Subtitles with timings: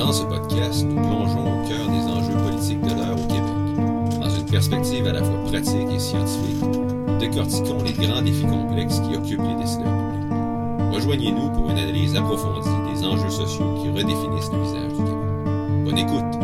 [0.00, 4.18] Dans ce podcast, nous plongeons au cœur des enjeux politiques de l'heure au Québec.
[4.18, 6.64] Dans une perspective à la fois pratique et scientifique,
[7.06, 10.94] nous décortiquons les grands défis complexes qui occupent les décideurs publics.
[10.94, 15.84] Rejoignez-nous pour une analyse approfondie des enjeux sociaux qui redéfinissent le visage du Québec.
[15.84, 16.39] Bonne écoute!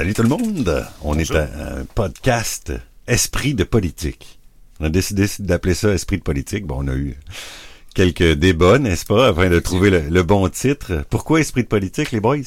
[0.00, 0.86] Salut tout le monde.
[1.02, 1.36] On Bonjour.
[1.36, 2.72] est à un podcast
[3.06, 4.38] Esprit de politique.
[4.80, 6.64] On a décidé d'appeler ça Esprit de politique.
[6.64, 7.18] Bon, on a eu
[7.94, 11.04] quelques débats, n'est-ce pas, afin de trouver le, le bon titre.
[11.10, 12.38] Pourquoi Esprit de politique, les boys?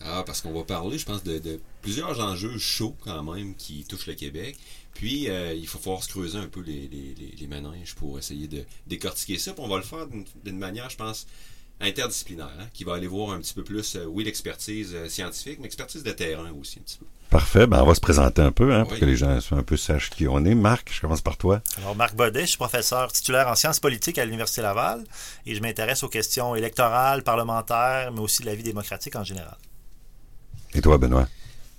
[0.00, 3.84] Ah, parce qu'on va parler, je pense, de, de plusieurs enjeux chauds quand même qui
[3.84, 4.56] touchent le Québec.
[4.94, 8.18] Puis, euh, il faut falloir se creuser un peu les, les, les, les manèges pour
[8.18, 9.52] essayer de décortiquer ça.
[9.52, 10.08] Puis on va le faire
[10.44, 11.28] d'une manière, je pense,
[11.80, 15.58] interdisciplinaire, hein, qui va aller voir un petit peu plus, euh, oui, l'expertise euh, scientifique,
[15.60, 17.06] mais expertise de terrain aussi un petit peu.
[17.30, 17.66] Parfait.
[17.66, 19.00] Ben, on va se présenter un peu, hein, pour Oui.
[19.00, 20.54] que les gens soient un peu sachent qui on est.
[20.54, 21.62] Marc, je commence par toi.
[21.78, 25.04] Alors, Marc Baudet, je suis professeur titulaire en sciences politiques à l'Université Laval
[25.44, 29.56] et je m'intéresse aux questions électorales, parlementaires, mais aussi de la vie démocratique en général.
[30.74, 31.28] Et toi, Benoît?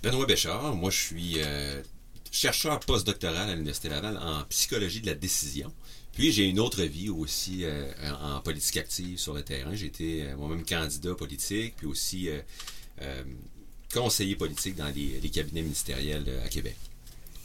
[0.02, 1.82] Benoît Béchard, moi je suis euh,
[2.30, 5.72] chercheur postdoctoral à l'Université Laval en psychologie de la décision.
[6.16, 7.84] Puis j'ai une autre vie aussi euh,
[8.22, 9.70] en politique active sur le terrain.
[9.74, 13.22] J'ai été euh, moi-même candidat politique, puis aussi euh,
[13.92, 16.74] conseiller politique dans les, les cabinets ministériels à Québec.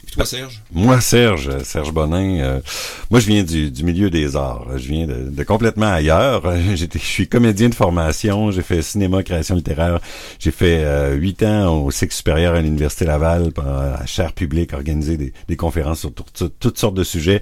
[0.02, 0.62] Et puis toi, Serge?
[0.72, 2.60] Moi, Serge, Serge Bonin, euh,
[3.08, 4.66] moi je viens du, du milieu des arts.
[4.76, 6.42] Je viens de, de complètement ailleurs.
[6.74, 10.00] J'étais, je suis comédien de formation, j'ai fait cinéma, création littéraire.
[10.40, 15.16] J'ai fait euh, huit ans au cycle supérieur à l'Université Laval, à chaire publique, organisé
[15.16, 17.40] des, des conférences sur tout- tout- toutes sortes de sujets.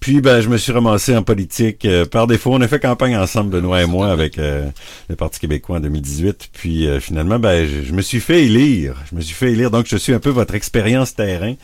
[0.00, 2.54] Puis ben, je me suis ramassé en politique euh, par défaut.
[2.54, 4.68] On a fait campagne ensemble, Benoît et moi, avec euh,
[5.08, 6.48] le Parti québécois en 2018.
[6.52, 8.96] Puis euh, finalement, ben, je, je me suis fait élire.
[9.10, 9.70] Je me suis fait élire.
[9.70, 11.54] Donc, je suis un peu votre expérience terrain.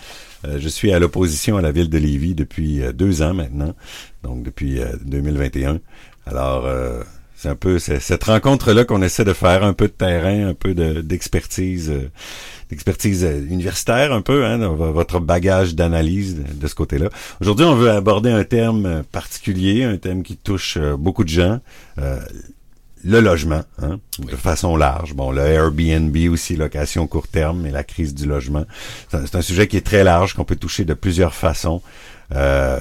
[0.45, 3.75] Euh, je suis à l'opposition à la ville de Lévis depuis euh, deux ans maintenant,
[4.23, 5.81] donc depuis euh, 2021.
[6.27, 7.03] Alors, euh,
[7.37, 10.75] c'est un peu cette rencontre-là qu'on essaie de faire, un peu de terrain, un peu
[10.75, 12.09] de- d'expertise, euh,
[12.71, 17.11] d'expertise euh, universitaire, un peu, hein, dans votre bagage d'analyse de, de ce côté-là.
[17.41, 21.61] Aujourd'hui, on veut aborder un terme euh, particulier, un thème qui touche beaucoup de gens.
[21.99, 22.19] euh,
[23.05, 25.15] le logement, hein, de façon large.
[25.15, 28.65] Bon, le Airbnb aussi, location court terme, et la crise du logement.
[29.11, 31.83] C'est un, sujet qui est très large, qu'on peut toucher de plusieurs façons.
[32.35, 32.81] Euh,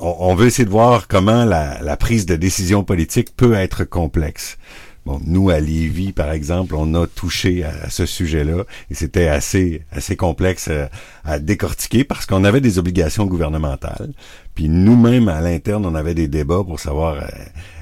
[0.00, 4.58] on, veut essayer de voir comment la, prise de décision politique peut être complexe.
[5.06, 9.82] Bon, nous, à Lévis, par exemple, on a touché à, ce sujet-là et c'était assez,
[9.90, 10.86] assez complexe euh,
[11.24, 14.12] à, décortiquer parce qu'on avait des obligations gouvernementales.
[14.54, 17.26] Puis nous-mêmes, à l'interne, on avait des débats pour savoir euh,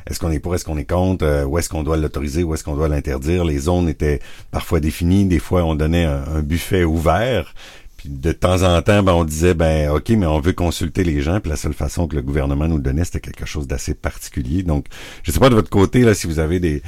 [0.09, 2.55] est-ce qu'on est pour, est-ce qu'on est contre, euh, où est-ce qu'on doit l'autoriser, où
[2.55, 3.45] est-ce qu'on doit l'interdire.
[3.45, 4.21] Les zones étaient
[4.53, 7.53] parfois définies, des fois on donnait un buffet ouvert.
[7.99, 11.21] Puis de temps en temps, ben, on disait, ben ok, mais on veut consulter les
[11.21, 11.41] gens.
[11.41, 14.63] Puis la seule façon que le gouvernement nous donnait, c'était quelque chose d'assez particulier.
[14.63, 14.87] Donc,
[15.25, 16.83] je sais pas de votre côté là, si vous avez des,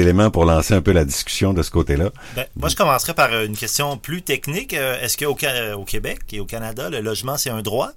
[0.00, 2.10] éléments pour lancer un peu la discussion de ce côté-là.
[2.34, 4.72] Ben, moi, je commencerai par euh, une question plus technique.
[4.72, 7.92] Euh, Est-ce qu'au Ca- au Québec et au Canada, le logement, c'est un droit?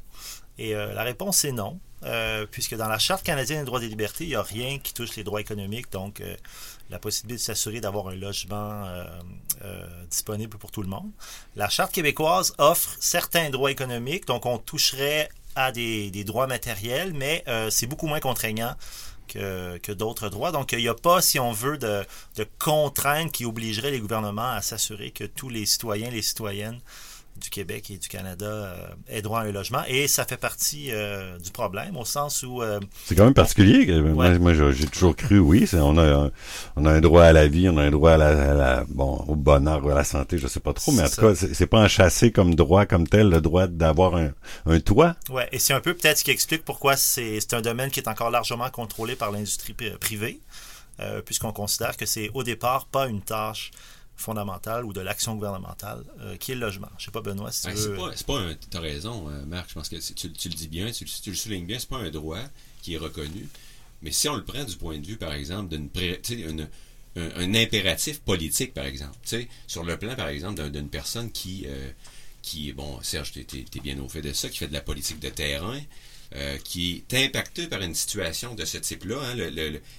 [0.59, 3.87] Et euh, la réponse est non, euh, puisque dans la Charte canadienne des droits et
[3.87, 6.35] libertés, il n'y a rien qui touche les droits économiques, donc euh,
[6.89, 9.05] la possibilité de s'assurer d'avoir un logement euh,
[9.63, 11.11] euh, disponible pour tout le monde.
[11.55, 17.43] La Charte québécoise offre certains droits économiques, donc on toucherait à des, droits matériels, mais
[17.47, 18.75] euh, c'est beaucoup moins contraignant
[19.27, 20.51] que, que d'autres droits.
[20.51, 22.05] Donc, il n'y a pas, si on veut, de,
[22.35, 26.79] de contraintes qui obligeraient les gouvernements à s'assurer que tous les citoyens, les citoyennes
[27.39, 29.81] du Québec et du Canada euh, aient droit à un logement.
[29.87, 32.61] Et ça fait partie euh, du problème, au sens où...
[32.61, 33.85] euh, C'est quand même particulier.
[33.85, 34.39] que- Moi, Ouais.
[34.39, 36.31] moi, j'ai j'ai toujours cru, oui, on a, un,
[36.75, 38.83] on a un droit à la vie, on a un droit à la, à la-
[38.89, 41.35] bon, au bonheur ou à la santé, je sais pas trop, mais en tout cas,
[41.35, 44.31] c'est pas enchâssé comme droit comme tel, le droit d'avoir un,
[44.65, 45.15] un toit.
[45.29, 48.07] Ouais, et c'est un peu peut-être ce qui explique pourquoi c'est un domaine qui est
[48.09, 50.39] encore largement contrôlé par l'industrie pri- privée,
[50.99, 53.71] euh, puisqu'on considère que c'est au départ pas une tâche
[54.17, 56.89] fondamentale ou de l'action gouvernementale euh, qui est le logement.
[56.97, 57.81] Je sais pas, Benoît, si tu Ben, veux...
[57.81, 58.55] c'est pas, c'est pas un.
[58.69, 59.69] T'as raison, euh, Marc.
[59.69, 61.79] Je pense que tu, tu le dis bien, tu, tu le soulignes bien.
[61.79, 62.41] C'est pas un droit
[62.81, 63.47] qui est reconnu.
[64.01, 65.89] Mais si on le prend du point de vue, par exemple, d'une
[66.21, 66.67] tu une-
[67.15, 70.89] un, un impératif politique, par exemple, tu sais, sur le plan, par exemple, d'un- d'une
[70.89, 71.89] personne qui, euh,
[72.43, 75.19] qui, bon, Serge, t'es- t'es bien au fait de ça, qui fait de la politique
[75.19, 75.79] de terrain,
[76.35, 79.35] euh, qui est impacté par une situation de ce type-là, hein,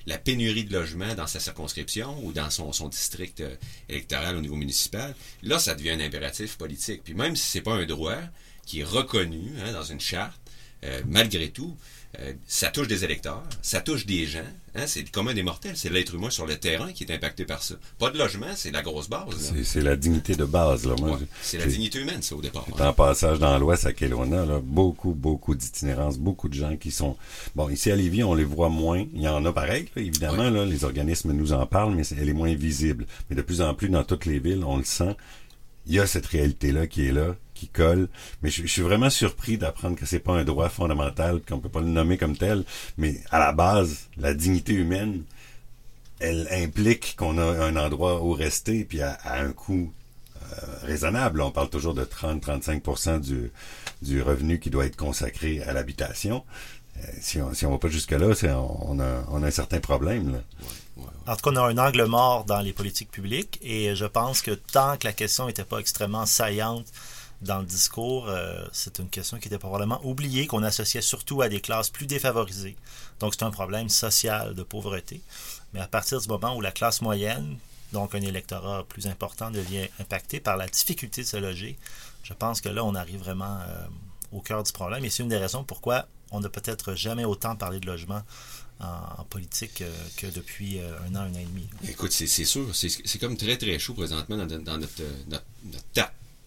[0.07, 3.55] la pénurie de logements dans sa circonscription ou dans son, district euh,
[3.89, 7.03] électoral au niveau municipal, là, ça devient un impératif politique.
[7.03, 8.19] Puis même si c'est pas un droit
[8.67, 10.39] qui est reconnu hein, dans une charte,
[10.85, 11.77] euh, malgré tout,
[12.21, 14.39] euh, ça touche des électeurs, ça touche des gens,
[14.75, 17.45] hein, c'est le commun des mortels, c'est l'être humain sur le terrain qui est impacté
[17.45, 17.75] par ça.
[17.99, 19.53] Pas de logement, c'est la grosse base.
[19.63, 20.87] C'est- la dignité de base.
[20.87, 20.95] Là.
[20.95, 22.65] Ouais, c'est la dignité humaine, ça, au départ.
[22.81, 27.17] en passage dans l'Ouest à Kelowna, là, beaucoup, beaucoup d'itinérance, beaucoup de gens qui sont...
[27.55, 29.05] Bon, ici à Lévis, on les voit moins.
[29.15, 30.49] Il y en a pareil, là, évidemment.
[30.51, 33.07] Là, les organismes nous en parlent, mais elle est moins visible.
[33.29, 35.15] Mais de plus en plus, dans toutes les villes, on le sent.
[35.87, 38.09] Il y a cette réalité-là qui est là, qui colle.
[38.43, 41.81] Mais je, suis vraiment surpris d'apprendre que c'est pas un droit fondamental, qu'on peut pas
[41.81, 42.65] le nommer comme tel.
[42.97, 45.25] Mais à la base, la dignité humaine,
[46.21, 49.93] elle implique qu'on a un endroit où rester, puis à, un coût
[50.43, 50.47] euh,
[50.83, 51.41] raisonnable.
[51.41, 53.51] On parle toujours de 30-35 du,
[54.03, 56.45] du revenu qui doit être consacré à l'habitation.
[56.97, 58.35] Euh, si on si on va pas jusque-là,
[58.83, 60.43] on, a, on a un certain problème.
[61.27, 64.43] En tout cas, on a un angle mort dans les politiques publiques et je pense
[64.43, 66.87] que tant que la question n'était pas extrêmement saillante
[67.43, 71.49] dans le discours, euh, c'est une question qui était probablement oubliée, qu'on associait surtout à
[71.49, 72.77] des classes plus défavorisées.
[73.21, 75.21] Donc c'est un problème social de pauvreté.
[75.73, 77.57] Mais à partir du moment où la classe moyenne,
[77.93, 81.79] donc un électorat plus important, devient impacté par la difficulté de se loger,
[82.25, 83.87] je pense que là, on arrive vraiment euh,
[84.33, 85.05] au cœur du problème.
[85.05, 88.23] Et c'est une des raisons pourquoi on n'a peut-être jamais autant parlé de logement
[88.81, 91.69] en, politique euh, que depuis un an, un an et demi.
[91.89, 95.85] Écoute, c'est sûr, c'est comme très très chaud présentement dans, dans notre, notre, notre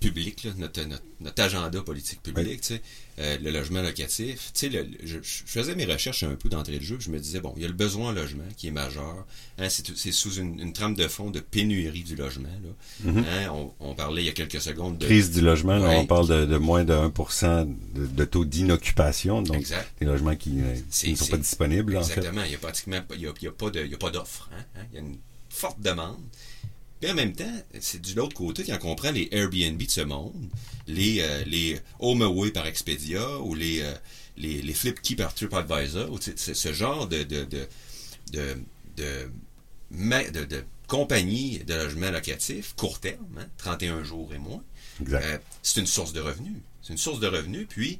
[0.03, 2.81] là, notre, notre, notre agenda politique public, sais,
[3.19, 4.51] euh, le logement locatif.
[4.63, 7.39] Le- je, je faisais mes recherches un peu d'entrée de jeu, puis je me disais,
[7.39, 9.25] bon, il y a le besoin en logement qui est majeur.
[9.57, 12.50] Hein, c'est sous une, une trame de fond de pénurie du logement.
[13.06, 13.12] Là.
[13.12, 15.06] Hein, on, on parlait il y a quelques secondes de...
[15.06, 19.42] Crise du logement, là, on parle de, de moins de 1% de, de taux d'inoccupation,
[19.42, 19.88] donc Exact.
[20.00, 21.97] des logements qui, euh, qui ne sont pas disponibles.
[21.97, 22.13] en fait.
[22.18, 22.44] Exactement.
[22.44, 23.97] Il n'y a pratiquement il y a, il y a pas de, il y a
[23.97, 24.50] pas d'offre.
[24.57, 24.81] hein, hein.
[24.92, 25.18] Il y a une
[25.50, 26.18] forte demande.
[27.01, 30.01] Puis en même temps, c'est du l'autre côté quand on prend les Airbnb de ce
[30.01, 30.50] monde,
[30.88, 33.94] les, euh, les HomeAway par Expedia ou les, euh,
[34.38, 37.68] les, les FlipKey par TripAdvisor, ou ce genre de, de, de,
[38.31, 38.57] de,
[38.98, 39.31] de,
[39.89, 44.63] ma- de- de compagnies de logement locatif, court terme, hein, 31 jours et moins,
[45.12, 46.54] euh, c'est une source de revenus.
[46.83, 48.00] C'est une source de revenus, puis,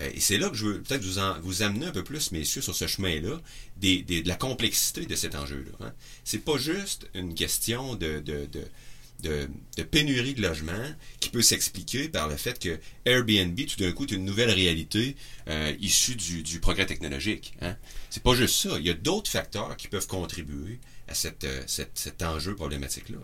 [0.00, 2.74] et c'est là que je veux peut-être vous, vous amener un peu plus, messieurs, sur
[2.74, 3.40] ce chemin-là,
[3.76, 5.86] de la complexité de cet enjeu-là.
[5.86, 5.92] Hein.
[6.24, 12.08] C'est pas juste une question de, de, de, de, pénurie de logement qui peut s'expliquer
[12.08, 15.16] par le fait que Airbnb, tout d'un coup, est une nouvelle réalité
[15.48, 17.54] euh, issue du, du progrès technologique.
[17.60, 17.76] Hein.
[18.10, 18.78] C'est pas juste ça.
[18.78, 23.18] Il y a d'autres facteurs qui peuvent contribuer à cette, euh, cet enjeu problématique-là.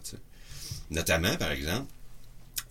[0.90, 1.92] Notamment, par exemple,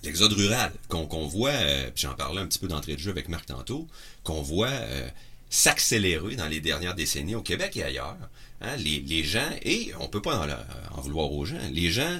[0.03, 3.11] l'exode rural qu'on qu'on voit, euh, puis j'en parlais un petit peu d'entrée de jeu
[3.11, 3.87] avec Marc tantôt,
[4.23, 5.07] qu'on voit euh,
[5.49, 8.17] s'accélérer dans les dernières décennies au Québec et ailleurs.
[8.61, 12.19] Hein, les, les gens, et on peut pas en, en vouloir aux gens, les gens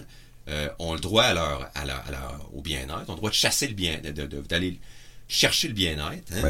[0.50, 3.68] euh, ont le droit à leur, à leur- au bien-être, ont le droit de chasser
[3.68, 4.00] le bien,
[4.48, 4.80] d'aller
[5.28, 6.32] chercher le bien-être.
[6.34, 6.42] hein.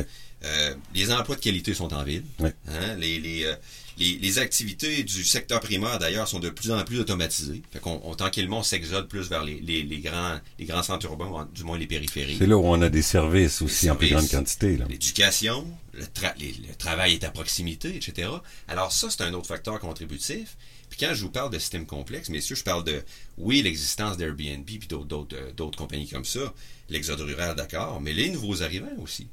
[0.45, 2.23] Euh, les emplois de qualité sont en ville.
[2.67, 3.55] Hein, les, les, euh,
[3.97, 7.63] les, les activités du secteur primaire, d'ailleurs, sont de plus en plus automatisées.
[7.73, 11.07] Fait qu'on, on, tranquillement, on s'exode plus vers les, les, les grands, les grands centres
[11.07, 12.37] urbains, du moins les périphériques.
[12.37, 14.77] C'est là où on a des services aussi en plus grande quantité.
[14.87, 18.29] L'éducation, le, tra- les- le travail est à proximité, etc.
[18.67, 20.55] Alors ça, c'est un autre facteur contributif.
[20.89, 23.03] Puis quand je vous parle de système complexe, messieurs, je parle de,
[23.39, 26.53] oui, l'existence d'Airbnb puis d'autres, euh, d'autres compagnies comme ça,
[26.89, 29.27] l'exode rural, d'accord, mais les nouveaux arrivants aussi,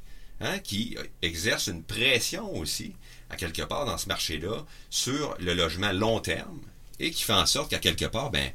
[0.44, 2.94] hein, qui exercent une pression aussi,
[3.30, 6.60] à quelque part dans ce marché-là, sur le logement long terme,
[7.00, 8.50] et qui fait en sorte qu'à quelque part, ben,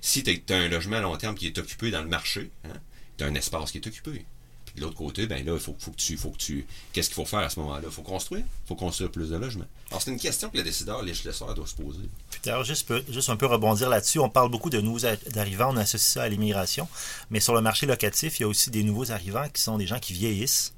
[0.00, 2.80] si tu as un logement long terme qui est occupé dans le marché, hein,
[3.16, 4.24] tu as un espace qui est occupé.
[4.66, 6.16] Puis de l'autre côté, ben là, il faut, que tu.
[6.16, 7.82] Faut que tu Qu'est-ce qu'il faut faire à ce moment-là?
[7.84, 8.44] Il faut construire.
[8.44, 9.64] Il faut construire plus de logements.
[9.90, 12.08] Alors, c'est une question que le décideur, législateur doit se poser.
[12.30, 16.22] Puis juste, un peu rebondir là-dessus, on parle beaucoup de nouveaux arrivants, on associe ça
[16.24, 16.88] à l'immigration,
[17.30, 19.86] mais sur le marché locatif, il y a aussi des nouveaux arrivants qui sont des
[19.86, 20.74] gens qui vieillissent,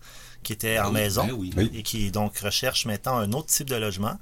[0.49, 1.71] qui étaient en Ah oui, maison ben oui.
[1.75, 4.19] Et qui donc recherchent maintenant un autre type de logement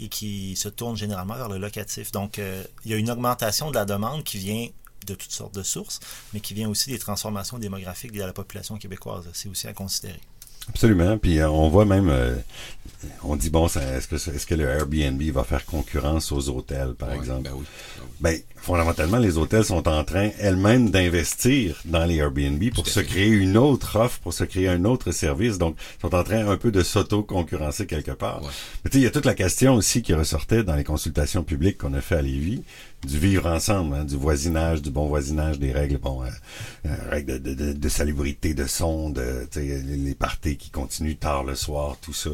[0.00, 2.12] et qui se tournent généralement vers le locatif.
[2.12, 4.68] Donc, euh, il y a une augmentation de la demande qui vient
[5.06, 6.00] de toutes sortes de sources,
[6.32, 9.28] mais qui vient aussi des transformations démographiques de la population québécoise.
[9.34, 10.20] C'est aussi à considérer.
[10.68, 11.18] Absolument.
[11.18, 12.34] Puis euh, on voit même, euh,
[13.22, 16.94] on dit bon, ça- est-ce que est-ce que le Airbnb va faire concurrence aux hôtels,
[16.98, 17.42] par Ouais, exemple?
[17.44, 17.64] Ben oui.
[17.64, 18.06] Ben oui.
[18.18, 23.00] Ben, fondamentalement, les hôtels sont en train elles-mêmes d'investir dans les Airbnb pour Tout se
[23.00, 23.06] fait.
[23.06, 25.58] créer une autre offre, pour se créer un autre service.
[25.58, 28.42] Donc, ils sont en train un peu de s'auto-concurrencer quelque part.
[28.42, 28.48] Ouais.
[28.84, 31.42] Mais tu sais, il y a toute la question aussi qui ressortait dans les consultations
[31.42, 32.62] publiques qu'on a fait à Lévis,
[33.06, 36.28] du vivre ensemble, hein, du voisinage, du bon voisinage, des règles, bon, euh,
[36.86, 41.54] euh, règles de, de, de, salubrité, de son, de, les, parties qui continuent tard le
[41.54, 42.30] soir, tout ça.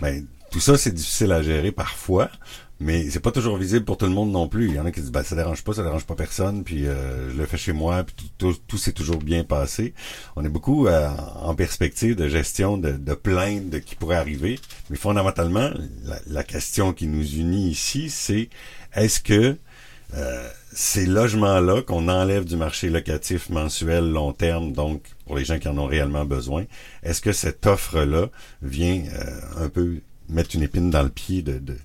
[0.00, 2.30] Ben, tout ça, c'est difficile à gérer parfois.
[2.78, 4.68] Mais c'est pas toujours visible pour tout le monde non plus.
[4.68, 6.86] Il y en a qui disent ben ça dérange pas, ça dérange pas personne, puis
[6.86, 9.94] euh, je le fais chez moi, puis tout, tout, s'est toujours bien passé.
[10.36, 11.08] On est beaucoup euh,
[11.40, 14.60] en perspective de gestion de, de plaintes qui pourrait arriver.
[14.90, 15.70] Mais fondamentalement,
[16.04, 18.50] la, la question qui nous unit ici, c'est
[18.94, 19.56] est-ce que
[20.14, 25.58] euh, ces logements-là qu'on enlève du marché locatif mensuel long terme, donc pour les gens
[25.58, 26.64] qui en ont réellement besoin,
[27.02, 28.28] est-ce que cette offre-là
[28.62, 29.02] vient
[29.58, 31.76] un peu mettre une épine dans le pied de, de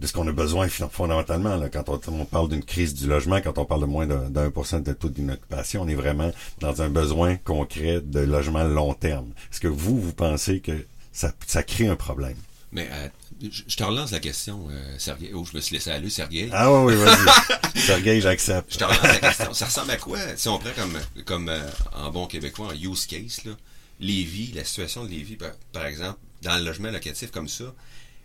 [0.00, 1.56] de ce qu'on a besoin fondamentalement.
[1.56, 4.66] Là, quand on, parle d'une crise du logement, quand on parle de moins d'un pour
[4.66, 9.28] cent de taux d'inoccupation, on est vraiment dans un besoin concret de logement long terme.
[9.52, 10.72] Est-ce que vous, vous pensez que
[11.12, 12.36] ça, ça crée un problème?
[12.72, 13.08] Mais euh,
[13.50, 15.32] je te relance la question, euh, Sergei.
[15.34, 16.48] Oh, je me suis laissé aller, Sergei.
[16.52, 17.78] Ah oui, oui, vas-y.
[17.80, 18.72] Sergei, j'accepte.
[18.72, 19.52] Je te relance la question.
[19.54, 23.06] Ça ressemble à quoi, si on prend comme, comme euh, en bon québécois, un use
[23.06, 23.52] case, là,
[23.98, 27.74] Lévis, la situation de Lévis, par, par exemple, dans le logement locatif comme ça,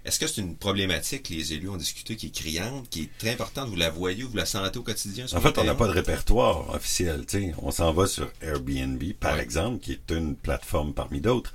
[0.06, 1.24] est-ce que c'est une problématique?
[1.24, 3.70] Que les élus ont discuté qui est criante, qui est très importante?
[3.70, 5.25] Vous la voyez, vous la sentez au quotidien?
[5.34, 7.25] En fait, on n'a pas de répertoire officiel.
[7.64, 11.54] On s'en va sur Airbnb, par exemple, qui est une plateforme parmi d'autres,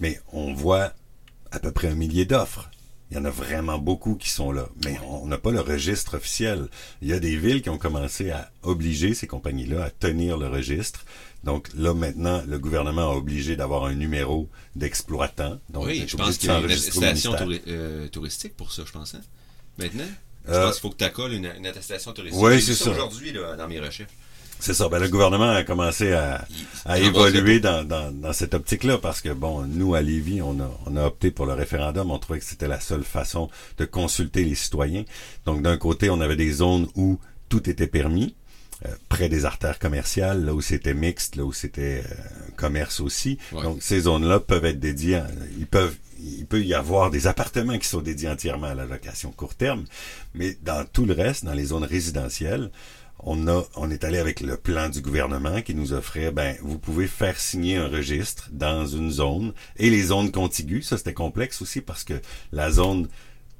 [0.00, 0.92] mais on voit
[1.56, 2.70] à peu près un millier d'offres.
[3.10, 6.16] Il y en a vraiment beaucoup qui sont là, mais on n'a pas le registre
[6.16, 6.68] officiel.
[7.02, 10.48] Il y a des villes qui ont commencé à obliger ces compagnies-là à tenir le
[10.48, 11.04] registre.
[11.44, 15.60] Donc là, maintenant, le gouvernement a obligé d'avoir un numéro d'exploitant.
[15.74, 17.36] oui, je pense qu'il y a une attestation
[17.68, 19.14] euh, touristique pour ça, je pense.
[19.14, 19.20] Hein?
[19.78, 20.04] Maintenant,
[20.46, 22.42] je euh, pense qu'il faut que tu accoles une, attestation touristique.
[22.42, 22.90] Oui, c'est ça.
[22.90, 24.10] aujourd'hui dans mes recherches.
[24.58, 24.88] C'est ça.
[24.88, 26.44] Ben, le gouvernement a commencé à,
[26.84, 30.70] à évoluer dans, dans, dans, cette optique-là parce que, bon, nous, à Lévis, on a,
[30.86, 32.10] on a opté pour le référendum.
[32.10, 35.04] On trouvait que c'était la seule façon de consulter les citoyens.
[35.44, 38.34] Donc, d'un côté, on avait des zones où tout était permis.
[38.84, 42.14] Euh, près des artères commerciales, là où c'était mixte, là où c'était euh,
[42.56, 43.38] commerce aussi.
[43.50, 45.22] Donc ces zones-là peuvent être dédiées,
[45.56, 49.32] ils peuvent, il peut y avoir des appartements qui sont dédiés entièrement à la location
[49.32, 49.84] court terme,
[50.34, 52.70] mais dans tout le reste, dans les zones résidentielles,
[53.20, 56.78] on a, on est allé avec le plan du gouvernement qui nous offrait, ben, vous
[56.78, 60.86] pouvez faire signer un registre dans une zone et les zones contiguës.
[60.86, 62.14] Ça, c'était complexe aussi parce que
[62.52, 63.08] la zone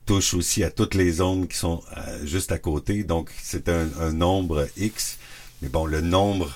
[0.04, 3.02] touche aussi à toutes les zones qui sont euh, juste à côté.
[3.02, 5.18] Donc, c'est un, un, nombre X.
[5.62, 6.52] Mais bon, le nombre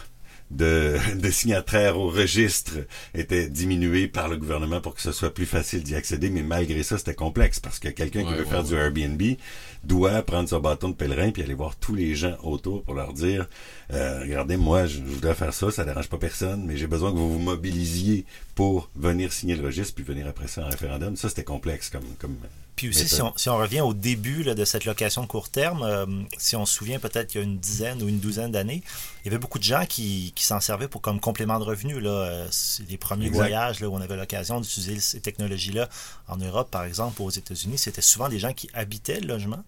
[0.50, 2.72] de, de signataires au registre
[3.14, 6.30] était diminué par le gouvernement pour que ce soit plus facile d'y accéder.
[6.30, 9.22] Mais malgré ça, c'était complexe parce que quelqu'un qui veut faire du Airbnb
[9.84, 13.12] doit prendre son bâton de pèlerin puis aller voir tous les gens autour pour leur
[13.12, 13.46] dire
[13.92, 17.16] euh, regardez, moi, je, voudrais faire ça, ça dérange pas personne, mais j'ai besoin que
[17.16, 21.16] vous vous mobilisiez pour venir signer le registre puis venir après ça en référendum.
[21.16, 22.36] Ça, c'était complexe comme, comme
[22.80, 25.50] puis aussi, si on, si on, revient au début là, de cette location de court
[25.50, 26.06] terme, euh,
[26.38, 28.82] si on se souvient peut-être qu'il y a une dizaine ou une douzaine d'années,
[29.22, 31.98] il y avait beaucoup de gens qui, qui s'en servaient pour comme complément de revenus.
[31.98, 32.10] Là.
[32.10, 32.48] Euh,
[32.88, 35.90] les premiers voyages là, où on avait l'occasion d'utiliser ces technologies-là
[36.26, 39.62] en Europe, par exemple, aux États-Unis, c'était souvent des gens qui habitaient le logement.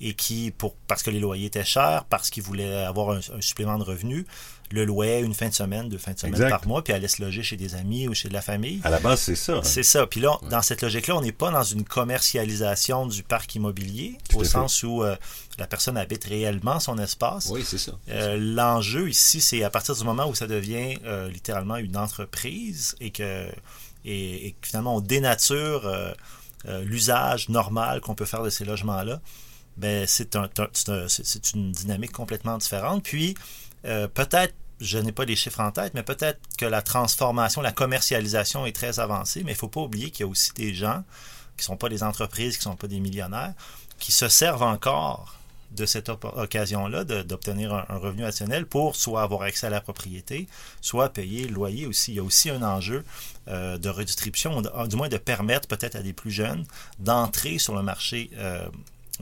[0.00, 3.78] Et qui, pour, parce que les loyers étaient chers, parce qu'ils voulaient avoir un, supplément
[3.78, 4.24] de revenus,
[4.72, 7.22] le louaient une fin de semaine, deux fins de semaine par mois, puis allaient se
[7.22, 8.80] loger chez des amis ou chez de la famille.
[8.84, 9.56] À la base, c'est ça.
[9.56, 9.60] Hein.
[9.62, 10.06] C'est ça.
[10.06, 14.44] Puis là, dans cette logique-là, on n'est pas dans une commercialisation du parc immobilier, au
[14.44, 15.14] sens où euh,
[15.58, 17.48] la personne habite réellement son espace.
[17.50, 17.92] Oui, c'est ça.
[18.08, 22.96] Euh, l'enjeu ici, c'est à partir du moment où ça devient euh, littéralement une entreprise
[23.00, 23.46] et que,
[24.04, 25.86] et, finalement on dénature
[26.64, 29.20] l'usage normal qu'on peut faire de ces logements-là
[29.76, 30.48] ben c'est un,
[31.54, 33.02] une dynamique complètement différente.
[33.02, 33.34] Puis
[33.84, 37.72] euh, peut-être, je n'ai pas les chiffres en tête, mais peut-être que la transformation, la
[37.72, 40.74] commercialisation est très avancée, mais il ne faut pas oublier qu'il y a aussi des
[40.74, 41.04] gens
[41.56, 43.54] qui ne sont pas des entreprises, qui ne sont pas des millionnaires,
[43.98, 45.36] qui se servent encore
[45.74, 50.48] de cette occasion-là d'obtenir un, revenu additionnel pour soit avoir accès à la propriété,
[50.80, 52.12] soit payer le loyer aussi.
[52.12, 53.04] Il y a aussi un enjeu
[53.48, 56.64] euh, de redistribution, du moins de permettre peut-être à des plus jeunes
[56.98, 58.66] d'entrer sur le marché euh,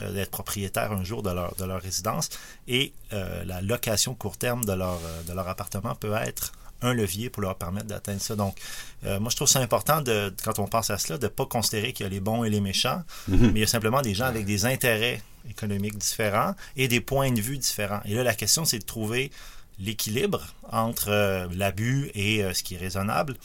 [0.01, 2.29] euh, d'être propriétaires un jour de leur, de leur résidence
[2.67, 7.87] et la location court terme de leur appartement peut être un levier pour leur permettre
[7.87, 8.35] d'atteindre ça.
[8.35, 8.57] Donc,
[9.03, 11.93] moi, je trouve ça important, de, quand on pense à cela, de ne pas considérer
[11.93, 13.51] qu'il y a les bons et les méchants, mhm.
[13.51, 17.31] mais il y a simplement des gens avec des intérêts économiques différents et des points
[17.31, 18.01] de vue différents.
[18.05, 19.31] Et là, la question, c'est de trouver
[19.79, 23.35] l'équilibre entre l'abus et ce qui est raisonnable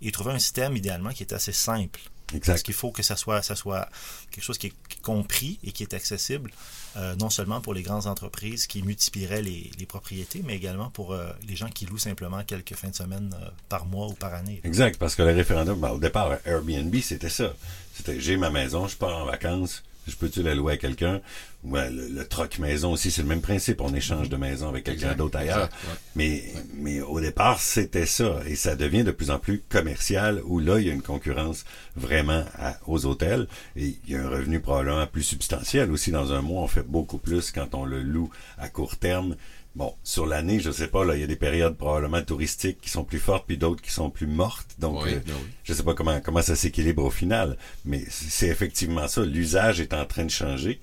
[0.00, 2.00] et trouver un système, idéalement, qui est assez simple.
[2.40, 3.88] Parce qu'il faut que ça soit, ça soit
[4.30, 6.50] quelque chose qui est compris et qui est accessible,
[6.96, 11.32] euh, non seulement pour les grandes entreprises qui multiplieraient les, propriétés, mais également pour euh,
[11.46, 14.60] les gens qui louent simplement quelques fins de semaine euh, par mois ou par année.
[14.64, 17.52] Exact, parce que le référendum, ben, au départ, Airbnb, c'était ça.
[17.94, 21.20] C'était j'ai ma maison, je pars en vacances, je peux-tu la louer à quelqu'un?
[21.64, 23.80] Ouais, le, le troc maison aussi, c'est le même principe.
[23.80, 25.66] On échange de maison avec quelqu'un d'autre ailleurs.
[25.66, 25.94] exact, ouais.
[26.16, 26.44] Mais,
[26.74, 28.40] mais au départ, c'était ça.
[28.46, 31.64] Et ça devient de plus en plus commercial, où là, il y a une concurrence
[31.94, 33.46] vraiment à- aux hôtels.
[33.76, 36.10] Et il y a un revenu probablement plus substantiel aussi.
[36.10, 39.36] Dans un mois, on fait beaucoup plus quand on le loue à court terme.
[39.74, 42.90] Bon, sur l'année, je sais pas, là, il y a des périodes probablement touristiques qui
[42.90, 44.76] sont plus fortes, puis d'autres qui sont plus mortes.
[44.78, 45.48] Donc, Oui, euh, ben oui.
[45.64, 49.24] je sais pas comment comment ça s'équilibre au final, mais c'est effectivement ça.
[49.24, 50.80] L'usage est en train de changer.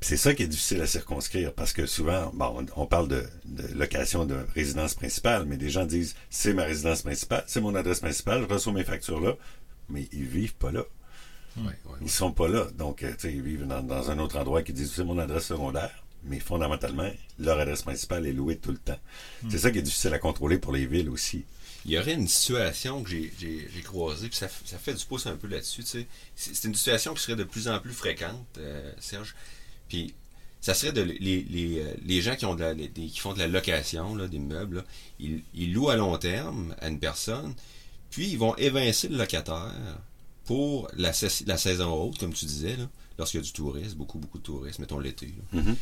[0.00, 3.24] C'est ça qui est difficile à circonscrire parce que souvent, bon, on on parle de,
[3.46, 7.74] de location de résidence principale, mais des gens disent c'est ma résidence principale, c'est mon
[7.76, 9.34] adresse principale, je reçois mes factures là,
[9.88, 10.82] mais ils vivent pas là.
[11.56, 11.72] Ouais,
[12.02, 12.66] Ils sont pas là.
[12.76, 15.18] Donc, euh, tu sais, ils vivent dans, dans un autre endroit qui disent c'est mon
[15.18, 18.98] adresse secondaire, mais fondamentalement, leur adresse principale est louée tout le temps.
[19.50, 21.44] C'est ça qui est difficile à contrôler pour les villes aussi.
[21.86, 23.30] Il y aurait une situation que j'ai-
[23.82, 25.84] croisée, puis ça, ça fait du pouce un peu là-dessus.
[25.84, 26.06] tu sais.
[26.34, 29.34] C'est une situation qui serait de plus en plus fréquente, euh, Serge.
[29.88, 30.14] Puis
[30.62, 33.20] ça serait de les, les, euh, les gens qui ont de la, les- des- qui
[33.20, 34.84] font de la location là, des meubles, là,
[35.20, 37.54] ils, ils louent à long terme à une personne,
[38.10, 39.74] puis ils vont évincer le locataire
[40.46, 42.88] pour la, sais- la saison haute, comme tu disais, là,
[43.18, 45.34] lorsqu'il y a du tourisme, beaucoup, beaucoup de tourisme, mettons l'été.
[45.52, 45.76] Mhm.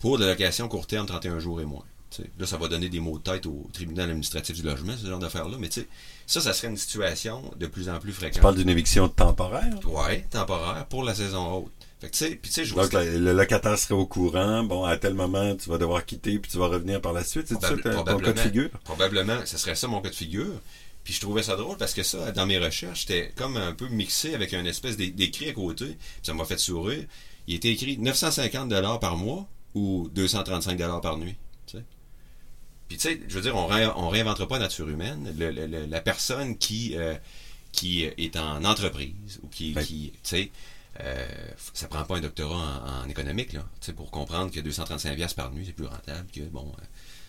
[0.00, 1.84] Pour de la location court terme, 31 jours et moins.
[2.10, 5.06] Tu Là, ça va donner des mots de tête au tribunal administratif du logement, ce
[5.06, 5.56] genre d'affaires-là.
[5.60, 5.88] Mais tu sais,
[6.26, 8.42] ça, ça serait une situation de plus en plus Tu fréquente.
[8.42, 9.72] parles d'une éviction temporaire?
[9.86, 11.72] Ouais, temporaire pour la saison haute.
[12.00, 14.64] Fait que tu sais, puis tu sais, je vois Donc, le, locataire serait au courant.
[14.64, 17.46] Bon, à tel moment, tu vas devoir quitter, puis tu vas revenir par la suite.
[17.46, 18.42] C'est ça ton- cas de probablement.
[18.42, 18.70] figure?
[18.84, 20.54] Probablement, ce serait ça mon cas de figure.
[21.04, 23.86] Puis je trouvais ça drôle parce que ça, dans mes recherches, c'était comme un peu
[23.88, 25.84] mixé avec un espèce d'é- d'écrit à côté.
[25.86, 27.04] Puis ça m'a fait sourire.
[27.46, 31.36] Il était écrit 950 par mois ou 235 par nuit.
[31.66, 31.84] tu sais.
[32.88, 35.34] Puis tu sais, je veux dire, on, ré- on réinventera pas la nature humaine.
[35.38, 37.14] Le- le- le- la personne qui, euh,
[37.72, 39.84] qui est en entreprise ou qui, Ouais.
[39.84, 40.50] qui tu sais,
[41.00, 41.26] euh,
[41.72, 43.64] ça prend pas un doctorat en, en économique là,
[43.96, 46.84] pour comprendre que 235 piastres par nuit c'est plus rentable que bon euh,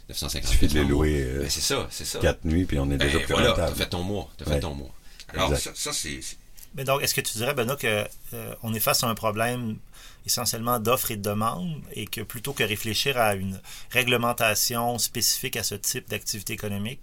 [0.09, 1.05] 950 Il suffit de piastres les par mois.
[1.05, 2.19] louer euh, Ben, c'est ça, c'est ça.
[2.19, 3.77] quatre nuits, puis on est déjà Ben, plus voilà, t'as rentable.
[3.77, 4.53] fait ton mois, t'as Ouais.
[4.55, 4.91] fait ton mois.
[5.29, 5.75] Alors Exact.
[5.77, 6.37] ça, ça c'est-
[6.75, 9.77] Mais donc, est-ce que tu dirais, Benoît, que euh, est face à un problème
[10.25, 13.59] essentiellement d'offre et de demande et que plutôt que réfléchir à une
[13.89, 17.01] réglementation spécifique à ce type d'activité économique,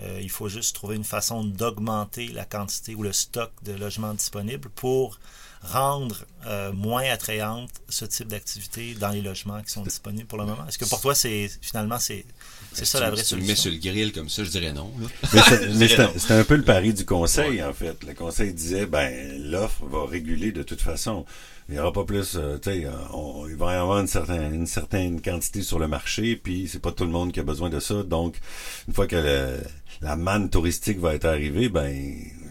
[0.00, 4.14] euh, il faut juste trouver une façon d'augmenter la quantité ou le stock de logements
[4.14, 5.18] disponibles pour
[5.62, 10.44] rendre euh, moins attrayante ce type d'activité dans les logements qui sont disponibles pour le
[10.46, 10.66] moment?
[10.68, 12.24] Est-ce que pour toi, c'est finalement c'est
[12.72, 14.72] c'est ça tu- la vraie tu le mets sur le grill comme ça, je dirais
[14.72, 14.92] non.
[15.00, 15.42] là.
[15.74, 18.02] Mais c'était un peu le pari du conseil, en fait.
[18.04, 21.24] Le conseil disait, ben, l'offre va réguler de toute façon.
[21.68, 24.06] Il n'y aura pas plus, euh, tu sais, euh, on- il va y avoir une
[24.06, 27.42] certaine, une certaine quantité sur le marché, puis c'est pas tout le monde qui a
[27.42, 28.02] besoin de ça.
[28.02, 28.40] Donc,
[28.88, 29.60] une fois que le-
[30.00, 31.94] la manne touristique va être arrivée, ben,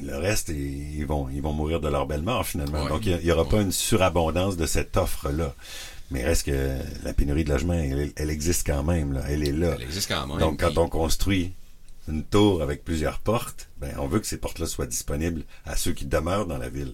[0.03, 2.83] le reste, ils ils vont, ils vont mourir de leur belle mort, finalement.
[2.83, 2.89] Ouais.
[2.89, 5.55] Donc, il n'y aura pas une surabondance de cette offre-là.
[6.11, 9.23] Mais reste que la pénurie de logements, elle, elle existe quand même, là.
[9.27, 9.73] Elle est là.
[9.77, 10.37] Elle existe quand même.
[10.37, 11.53] Donc, quand puis- on construit
[12.07, 15.91] une tour avec plusieurs portes, ben, on veut que ces portes-là soient disponibles à ceux
[15.91, 16.93] qui demeurent dans la ville.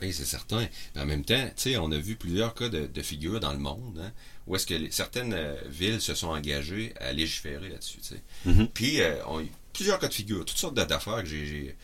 [0.00, 0.66] Oui, c'est certain.
[0.94, 3.52] Mais en même temps, tu sais, on a vu plusieurs cas de, de figures dans
[3.52, 4.12] le monde hein,
[4.46, 7.98] où est-ce que les- certaines euh, villes se sont engagées à légiférer là-dessus.
[8.44, 8.68] Mhm.
[8.68, 11.76] Puis, euh, on a eu plusieurs cas de figure, toutes sortes d'affaires que j'ai-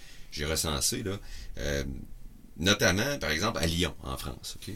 [0.45, 1.19] recensées, là.
[1.59, 1.83] Euh,
[2.59, 4.57] notamment, par exemple, à Lyon, en France.
[4.61, 4.75] ok?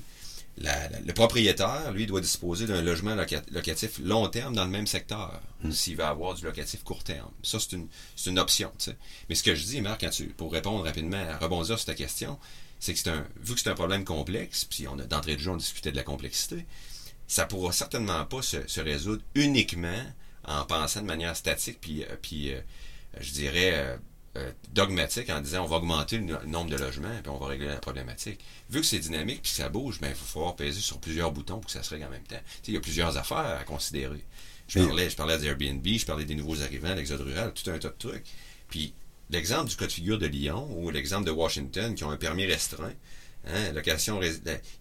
[0.59, 4.71] La- la- le propriétaire, lui, doit disposer d'un logement loca- locatif long terme dans le
[4.71, 5.41] même secteur,
[5.71, 7.31] s'il va avoir du locatif court terme.
[7.43, 7.73] Ça, c'est
[8.27, 8.71] une, option.
[9.29, 11.95] Mais ce que je dis, Marc, quand tu, pour répondre rapidement, à rebondir sur ta
[11.95, 12.39] question,
[12.83, 15.41] c'est que c'est un, vu que c'est un problème complexe, puis on a d'entrée de
[15.41, 16.67] jeu, on discutait de la complexité,
[17.29, 20.03] ça pourra certainement pas se, se résoudre uniquement
[20.45, 22.61] en pensant de manière statique, puis, euh, puis euh,
[23.21, 23.97] je dirais euh,
[24.39, 27.39] euh, dogmatique en disant on va augmenter le, no- le nombre de logements, puis on
[27.39, 28.41] va régler la problématique.
[28.69, 31.31] Vu que c'est dynamique, puis que ça bouge, ben, il va falloir peser sur plusieurs
[31.31, 32.37] boutons pour que ça se règle en même temps.
[32.37, 34.25] Tu sais, il y a plusieurs affaires à considérer.
[34.67, 37.79] Je parlais, je parlais des Airbnb, je parlais des nouveaux arrivants, l'exode rural, tout un
[37.79, 38.25] tas de trucs.
[38.69, 38.95] Puis
[39.33, 42.45] l'exemple du cas de figure de Lyon ou l'exemple de Washington qui ont un permis
[42.47, 42.93] restreint,
[43.47, 44.29] hein, location, la-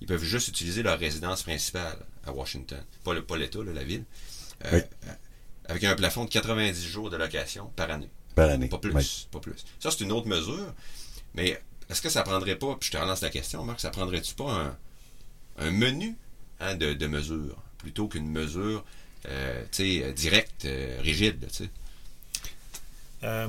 [0.01, 3.83] ils peuvent juste utiliser leur résidence principale à Washington, pas le- pas l'État, là, la
[3.83, 4.03] ville,
[4.65, 4.81] euh, Oui.
[5.07, 5.13] euh,
[5.65, 8.09] avec un plafond de 90 jours de location par année.
[8.35, 8.67] Par année.
[8.67, 9.65] Pas plus, pas plus.
[9.79, 10.73] Ça, c'est une autre mesure,
[11.33, 14.35] mais est-ce que ça prendrait pas, puis je te relance la question, Marc, ça prendrait-tu
[14.35, 14.77] pas un,
[15.57, 16.15] un menu
[16.59, 18.83] hein, de, de mesures plutôt qu'une mesure
[19.27, 21.47] euh, tu sais, euh, directe, euh, rigide?
[23.23, 23.47] Euh,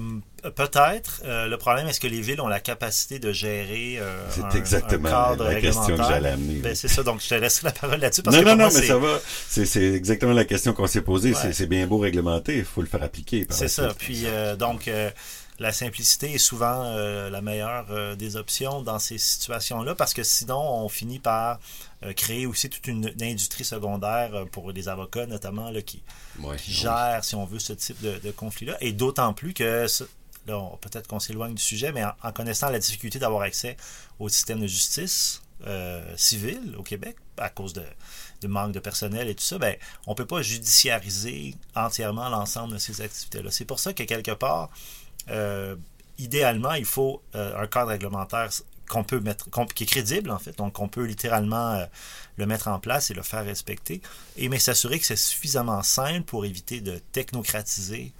[0.56, 1.22] Peut-être.
[1.24, 4.50] Euh, le problème, est-ce que les villes ont la capacité de gérer euh, C'est un-
[4.50, 6.54] exactement un cadre la question que j'allais amener.
[6.58, 6.76] Ben, oui.
[6.76, 8.22] c'est ça, donc je te laisserai la parole là-dessus.
[8.26, 9.20] Non, que non, non, moi, mais ça va.
[9.48, 11.32] C'est exactement la question qu'on s'est posée.
[11.32, 11.52] Ouais.
[11.52, 13.46] C'est- bien beau réglementer, il faut le faire appliquer.
[13.50, 13.94] C'est ça.
[13.96, 15.10] Puis, euh, donc, euh,
[15.58, 20.22] la simplicité est souvent euh, la meilleure euh, des options dans ces situations-là parce que
[20.22, 21.60] sinon, on finit par
[22.02, 26.02] euh, créer aussi toute une, industrie secondaire pour les avocats, notamment, là, qui
[26.66, 28.76] gèrent, si on veut, ce type de, conflit-là.
[28.80, 29.86] Et d'autant plus que,
[30.46, 33.76] là, peut-être qu'on s'éloigne du sujet, mais en, connaissant la difficulté d'avoir accès
[34.18, 35.42] au système de justice
[36.16, 37.84] civile au Québec à cause de,
[38.40, 39.76] de, manque de personnel et tout ça, ben,
[40.08, 43.52] on ne peut pas judiciariser entièrement l'ensemble de ces activités-là.
[43.52, 44.70] C'est pour ça que quelque part,
[45.30, 45.76] euh,
[46.18, 48.50] idéalement, il faut euh, un cadre réglementaire
[48.88, 51.86] qu'on peut mettre, qui est crédible en fait, donc on peut littéralement euh,
[52.36, 54.02] le mettre en place et le faire respecter,
[54.36, 58.12] et mais s'assurer que c'est suffisamment simple pour éviter de technocratiser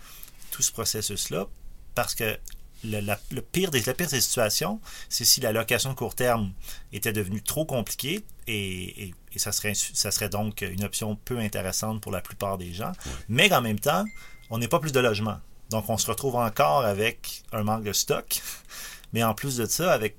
[0.51, 1.47] tout ce processus-là,
[1.95, 2.39] parce que
[2.85, 6.53] le, pire des, la pire des situations, c'est si la location court terme
[6.93, 12.13] était devenue trop compliquée et, ça, serait, ça serait donc une option peu intéressante pour
[12.13, 12.93] la plupart des gens.
[13.29, 14.05] Mais en même temps,
[14.51, 15.39] on n'est pas plus de logement.
[15.73, 18.41] Donc, on se retrouve encore avec un manque de stock,
[19.13, 20.17] mais en plus de ça, avec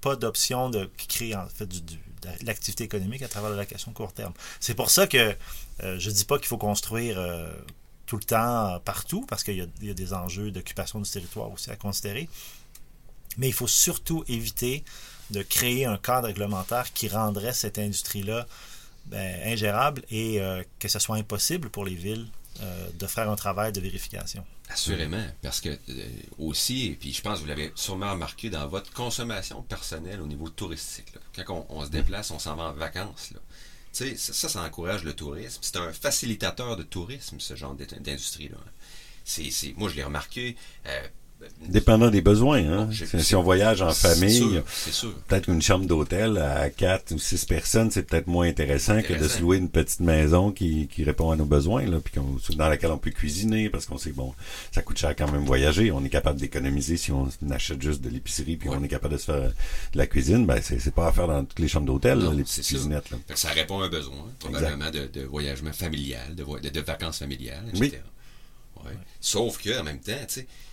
[0.00, 1.96] pas d'option de créer en fait de
[2.44, 4.32] l'activité économique à travers la location court terme.
[4.60, 5.36] C'est pour ça que
[5.82, 7.52] euh, je ne dis pas qu'il faut construire euh,
[8.06, 11.76] tout le temps partout, parce qu'il y, a des enjeux d'occupation du territoire aussi à
[11.76, 12.28] considérer.
[13.38, 14.84] Mais il faut surtout éviter
[15.30, 18.46] de créer un cadre réglementaire qui rendrait cette industrie-là
[19.06, 22.28] ben, ingérable et euh, que ce soit impossible pour les villes
[22.94, 24.44] de faire un travail de vérification.
[24.68, 26.06] Assurément, parce que euh,
[26.38, 30.26] aussi, et puis je pense que vous l'avez sûrement remarqué dans votre consommation personnelle au
[30.26, 31.12] niveau touristique.
[31.36, 33.32] Quand on, se déplace, on s'en va en vacances.
[33.32, 33.40] Là.
[33.92, 35.58] Ça, ça, ça encourage le tourisme.
[35.60, 38.56] C'est un facilitateur de tourisme, ce genre d'industrie-là.
[39.24, 40.56] C'est, moi, je l'ai remarqué.
[40.86, 41.06] Euh,
[41.68, 42.58] Dépendant des besoins.
[42.58, 42.88] Hein?
[43.18, 44.60] si on voyage en famille,
[45.28, 49.28] peut-être une chambre d'hôtel à quatre ou six personnes, c'est peut-être moins intéressant, que de
[49.28, 52.14] se louer une petite maison qui, qui répond à nos besoins, là, puis
[52.56, 54.34] dans laquelle on peut cuisiner, parce qu'on sait, bon,
[54.72, 55.90] ça coûte cher quand même voyager.
[55.92, 59.18] On est capable d'économiser si on achète juste de l'épicerie, puis on est capable de
[59.18, 59.52] se faire
[59.92, 60.46] de la cuisine.
[60.46, 63.10] Ben, c'est pas à faire dans toutes les chambres d'hôtel, les petites cuisinettes.
[63.10, 63.18] Là.
[63.34, 67.98] Ça répond à un besoin, probablement, de, de, voyagement familial, de, de, vacances familiales, etc.
[69.20, 70.26] Sauf que même temps,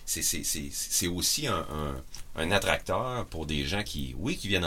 [0.06, 4.64] c'est aussi un, attracteur pour des gens qui, viennent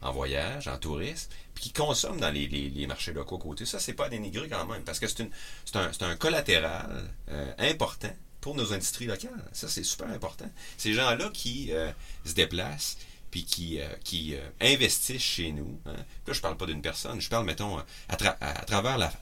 [0.00, 3.66] en, voyage, en tourisme, puis qui consomment dans les, marchés locaux à côté.
[3.66, 5.26] Ça, c'est pas dénigré quand même, parce que c'est
[5.74, 9.44] un, collatéral euh, important pour nos industries locales.
[9.52, 10.48] Ça, c'est super important.
[10.76, 11.90] Ces gens-là qui euh,
[12.24, 12.96] se déplacent,
[13.30, 15.78] puis qui, euh, investissent chez nous.
[15.86, 15.96] Hein.
[16.26, 19.12] Là, je parle pas d'une personne, je parle, mettons, à travers la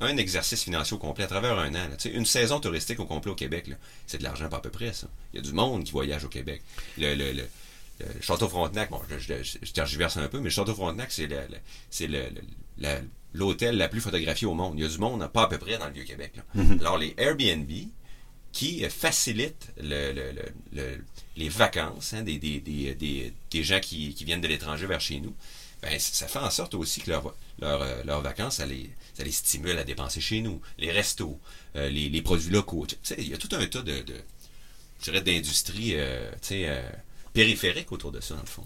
[0.00, 1.88] un exercice financier au complet à travers un an.
[2.04, 3.70] une saison touristique au complet au Québec,
[4.06, 5.08] c'est de l'argent pas à peu près, ça.
[5.32, 6.62] Il y a du monde qui voyage au Québec.
[6.98, 7.44] Le, le, le,
[8.20, 12.08] Château Frontenac, bon, je, je, je, tergiverse un peu, mais le Château Frontenac, c'est
[13.32, 14.74] l'hôtel la plus photographié au monde.
[14.76, 16.32] Il y a du monde, pas à peu près, dans le Vieux-Québec.
[16.54, 16.80] Mm-hmm.
[16.80, 17.70] Alors, les Airbnb,
[18.56, 24.86] qui facilitent les vacances hein, des, des, des, des, gens qui, qui viennent de l'étranger
[24.86, 25.34] vers chez nous,
[25.88, 29.22] ben, ça fait en sorte aussi que leur, leur, euh, leurs vacances, ça les, ça
[29.22, 30.60] les stimule à dépenser chez nous.
[30.78, 31.38] Les restos,
[31.76, 32.86] euh, les, les, produits locaux.
[33.18, 34.14] Il y a tout un tas de, de
[35.00, 36.90] je dirais, d'industries euh, euh,
[37.32, 38.64] périphériques autour de ça, dans le fond.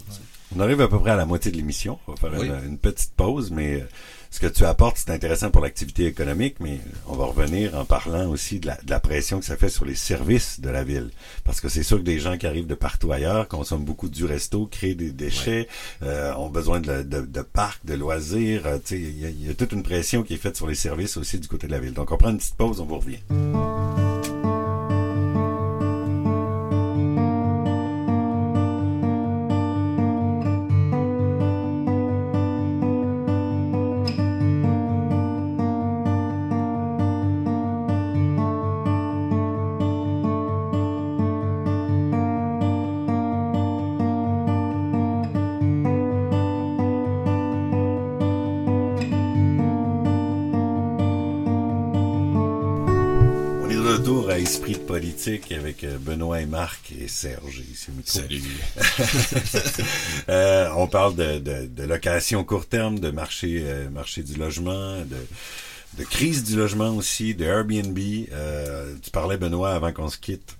[0.56, 1.98] On arrive à peu près à la moitié de l'émission.
[2.06, 3.84] On va faire une, petite pause, mais
[4.30, 8.28] ce que tu apportes, c'est intéressant pour l'activité économique, mais on va revenir en parlant
[8.28, 11.10] aussi de la, de la, pression que ça fait sur les services de la ville.
[11.44, 14.24] Parce que c'est sûr que des gens qui arrivent de partout ailleurs consomment beaucoup du
[14.24, 15.68] resto, créent des déchets,
[16.02, 18.66] euh, ont besoin de, de, de parcs, de loisirs.
[18.66, 21.38] Euh, il y, y, a toute une pression qui est faite sur les services aussi
[21.38, 21.92] du côté de la ville.
[21.92, 23.18] Donc on prend une petite pause, on vous revient.
[55.52, 58.42] Avec euh, Benoît et Marc et Serge ici Salut.
[60.28, 64.98] euh, on parle de, de, de, location court terme, de marché, euh, marché du logement,
[64.98, 65.26] de,
[65.98, 67.98] de crise du logement aussi, de Airbnb.
[68.32, 70.56] Euh, tu parlais Benoît avant qu'on se quitte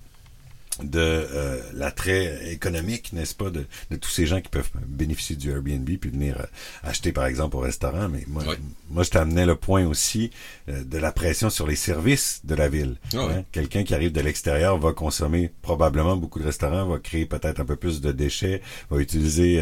[0.83, 5.51] de euh, l'attrait économique, n'est-ce pas, de, de, tous ces gens qui peuvent bénéficier du
[5.51, 6.45] Airbnb puis venir euh,
[6.83, 8.07] acheter par exemple au restaurant.
[8.09, 8.43] Mais moi,
[8.89, 10.31] moi je t'amenais le point aussi
[10.69, 12.95] euh, de la pression sur les services de la ville.
[13.13, 13.43] Ah hein.
[13.51, 17.65] Quelqu'un qui arrive de l'extérieur va consommer probablement beaucoup de restaurants, va créer peut-être un
[17.65, 19.61] peu plus de déchets, va utiliser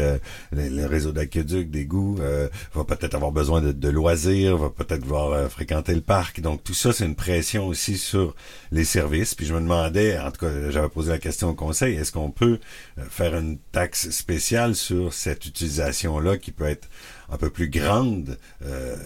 [0.52, 2.18] le, réseau d'aqueduc, d'égouts,
[2.74, 6.40] va peut-être avoir besoin de, de loisirs, va peut-être vouloir fréquenter le parc.
[6.40, 8.34] Donc tout ça, c'est une pression aussi sur
[8.72, 9.34] les services.
[9.34, 12.58] Puis je me demandais, en tout cas, j'avais la question au Conseil, est-ce qu'on peut
[12.98, 16.88] euh, faire une taxe spéciale sur cette utilisation-là qui peut être
[17.30, 18.96] un peu plus grande euh,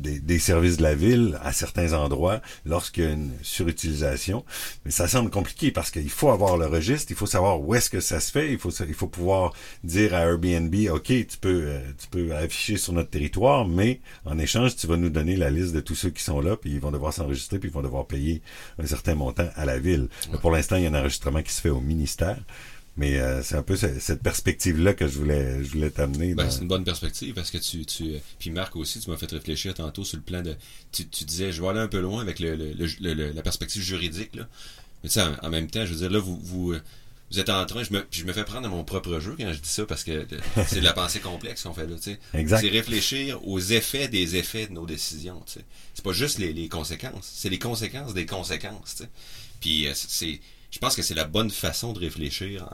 [0.00, 4.44] des, services de la ville à certains endroits lorsqu'il y a une surutilisation.
[4.84, 7.90] Mais ça semble compliqué parce qu'il faut avoir le registre, il faut savoir où est-ce
[7.90, 9.52] que ça se fait, il faut il faut pouvoir
[9.82, 14.38] dire à Airbnb, ok, tu peux euh, tu peux afficher sur notre territoire, mais en
[14.38, 16.80] échange tu vas nous donner la liste de tous ceux qui sont là, puis ils
[16.80, 18.42] vont devoir s'enregistrer, puis ils vont devoir payer
[18.78, 20.08] un certain montant à la ville.
[20.40, 22.38] Pour l'instant, il y a un enregistrement qui se fait au ministère.
[22.96, 26.34] Mais euh, c'est un peu cette perspective-là que je voulais, je voulais t'amener.
[26.34, 29.30] Ben, c'est une bonne perspective parce que tu, tu puis Marc aussi, tu m'as fait
[29.30, 30.54] réfléchir tantôt sur le plan de,
[30.92, 34.36] tu, tu disais, je vais aller un peu loin avec le, le, la perspective juridique
[34.36, 34.46] là.
[35.02, 36.74] Mais tu sais, en, même temps, je veux dire là, vous, vous,
[37.32, 39.52] vous êtes en train, je me, je me fais prendre à mon propre jeu quand
[39.52, 40.24] je dis ça parce que
[40.68, 42.20] c'est de la pensée complexe qu'on fait là, tu sais.
[42.32, 42.60] Exact.
[42.60, 45.64] C'est réfléchir aux effets des effets de nos décisions, tu sais.
[45.94, 49.10] C'est pas juste les, les conséquences, c'est les conséquences des conséquences, tu sais.
[49.60, 50.38] Puis euh, c'est
[50.74, 52.68] je pense que c'est la bonne façon de réfléchir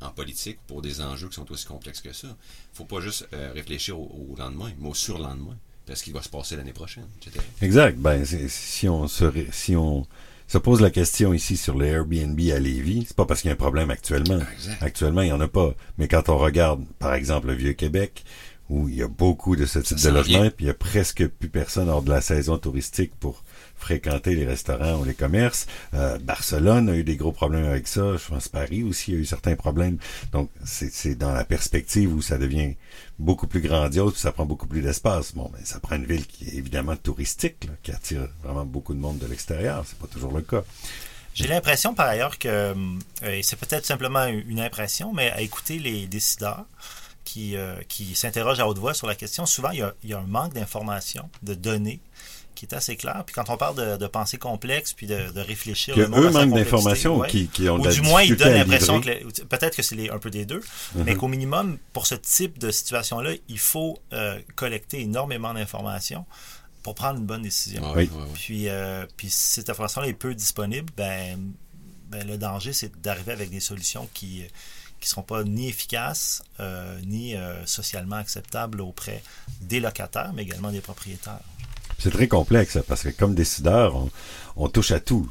[0.00, 2.26] en, politique pour des enjeux qui sont aussi complexes que ça.
[2.26, 5.56] Il faut pas juste euh, réfléchir au, lendemain, mais au surlendemain,
[5.86, 7.38] parce qu'il va se passer l'année prochaine, etc.
[7.62, 7.96] Exact.
[7.96, 10.04] Ben, si on se, si on
[10.48, 13.52] se pose la question ici sur le Airbnb à Lévis, c'est pas parce qu'il y
[13.52, 14.40] a un problème actuellement.
[14.80, 15.74] Actuellement, il y en a pas.
[15.98, 18.24] Mais quand on regarde, par exemple, le Vieux-Québec,
[18.68, 21.28] où il y a beaucoup de ce type de logement, puis il y a presque
[21.28, 23.44] plus personne hors de la saison touristique pour
[23.82, 25.66] fréquenter les restaurants ou les commerces.
[25.94, 28.16] Euh, Barcelone a eu des gros problèmes avec ça.
[28.16, 29.98] Je pense Paris aussi a eu certains problèmes.
[30.30, 32.74] Donc, c'est dans la perspective où ça devient
[33.18, 35.34] beaucoup plus grandiose, ça prend beaucoup plus d'espace.
[35.34, 39.00] Bon, ben, ça prend une ville qui est évidemment touristique, qui attire vraiment beaucoup de
[39.00, 39.84] monde de l'extérieur.
[39.86, 40.62] C'est pas toujours le cas.
[41.34, 42.74] J'ai l'impression par ailleurs que, euh,
[43.24, 46.66] et c'est peut-être simplement une impression, mais à écouter les décideurs,
[47.24, 50.10] qui, euh, qui s'interrogent à haute voix sur la question, souvent il y a, il
[50.10, 52.00] y a un manque d'informations, de données
[52.54, 53.22] qui est assez clair.
[53.26, 55.94] Puis quand on parle de, de pensée complexe, puis de, de réfléchir...
[55.94, 59.42] Que eux manquent d'informations qui, qui ont Ou du moins, ils donnent l'impression que...
[59.44, 61.04] Peut-être que c'est un peu des deux, mm-hmm.
[61.04, 66.24] mais qu'au minimum, pour ce type de situation-là, il faut euh, collecter énormément d'informations
[66.82, 67.92] pour prendre une bonne décision.
[67.94, 68.10] oui.
[68.34, 71.52] Puis, euh, puis si cette information-là est peu disponible, ben,
[72.08, 74.44] ben le danger, c'est d'arriver avec des solutions qui
[75.02, 79.22] qui ne seront pas ni efficaces euh, ni euh, socialement acceptables auprès
[79.60, 81.40] des locataires, mais également des propriétaires.
[82.02, 83.94] C'est très complexe parce que comme décideur,
[84.56, 85.28] on, touche à tout.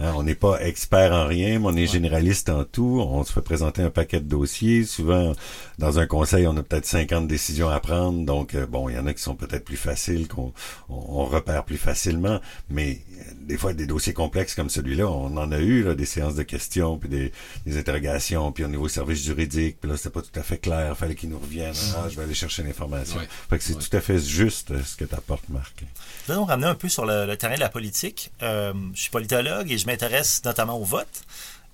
[0.00, 0.12] Hein.
[0.16, 3.00] on n'est pas expert en rien, mais on est généraliste en tout.
[3.06, 4.84] On se fait présenter un paquet de dossiers.
[4.84, 5.32] Souvent,
[5.78, 8.24] dans un conseil, on a peut-être 50 décisions à prendre.
[8.24, 10.52] Donc, euh, bon, il y en a qui sont peut-être plus faciles, qu'on
[10.88, 12.40] on, repère plus facilement.
[12.70, 16.06] Mais euh, des fois, des dossiers complexes comme celui-là, on en a eu, là, des
[16.06, 17.32] séances de questions, puis des,
[17.66, 20.96] des interrogations, puis au niveau service juridique, puis là, c'était pas tout à fait clair.
[20.96, 21.74] fallait qu'ils nous reviennent.
[21.96, 23.20] Ah, je vais aller chercher l'information.
[23.48, 25.84] Fait que c'est tout à fait juste euh, ce que tu apportes, Marc.
[26.26, 28.30] Je vais nous ramener un peu sur le, terrain de la politique.
[28.42, 31.22] Euh, je suis politologue et je m'intéresse notamment au vote.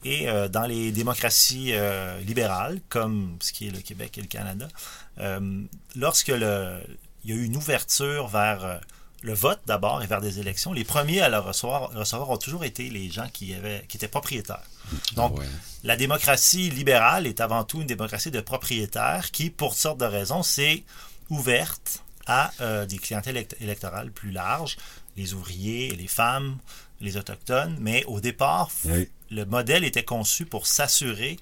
[0.02, 4.28] Et euh, dans les démocraties euh, libérales, comme ce qui est le Québec et le
[4.28, 4.68] Canada,
[5.94, 6.80] lorsque le,
[7.24, 8.80] il y a eu une ouverture vers
[9.22, 12.64] le vote d'abord et vers des élections, les premiers à le recevoir, recevoir ont toujours
[12.64, 14.62] été les gens qui, avaient, qui étaient propriétaires.
[15.14, 15.38] Donc,
[15.85, 20.06] la démocratie libérale est avant tout une démocratie de propriétaires qui, pour toutes sortes de
[20.06, 20.85] raisons, s'est
[21.28, 24.76] ouverte à euh, des clientèles électorales plus larges,
[25.16, 26.59] les ouvriers, les femmes,
[27.00, 27.76] les autochtones.
[27.80, 28.70] Mais au départ,
[29.30, 31.38] le modèle était conçu pour s'assurer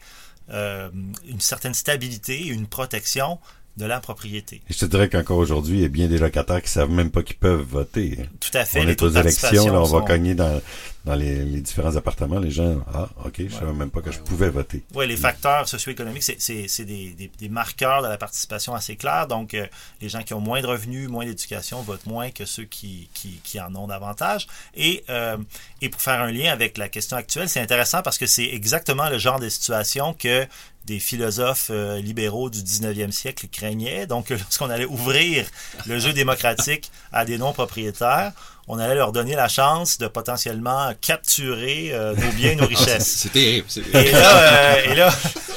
[0.51, 0.89] euh,
[1.29, 3.39] une certaine stabilité et une protection
[3.77, 4.61] de la propriété.
[4.69, 7.23] je te dirais qu'encore aujourd'hui, il y a bien des locataires qui savent même pas
[7.23, 8.19] qu'ils peuvent voter.
[8.41, 8.81] Tout à fait.
[8.81, 10.61] On est aux élections, là, on va cogner dans,
[11.09, 12.39] dans les, différents appartements.
[12.39, 14.83] Les gens, ah, ok, je savais même pas que je pouvais voter.
[14.95, 19.27] Oui, les facteurs socio-économiques, c'est des, des, des, marqueurs de la participation assez clairs.
[19.27, 19.67] Donc, euh,
[20.03, 23.41] les gens qui ont moins de revenus, moins d'éducation votent moins que ceux qui, qui,
[23.43, 24.47] qui en ont davantage.
[24.75, 25.39] Et, euh,
[25.81, 29.09] et pour faire un lien avec la question actuelle, c'est intéressant parce que c'est exactement
[29.09, 30.47] le genre de situation que
[30.85, 34.07] des philosophes euh, libéraux du 19e siècle craignaient.
[34.07, 35.47] Donc, lorsqu'on allait ouvrir
[35.87, 38.33] le jeu démocratique à des non-propriétaires,
[38.69, 43.17] on allait leur donner la chance de potentiellement capturer euh, nos biens, nos richesses.
[43.19, 43.67] c'est terrible.
[43.95, 45.11] Et là, euh, et là,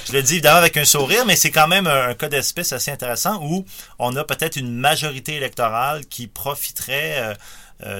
[0.08, 2.92] je le dis évidemment avec un sourire, mais c'est quand même un, cas d'espèce assez
[2.92, 3.66] intéressant où
[4.00, 7.36] on a peut-être une majorité électorale qui profiterait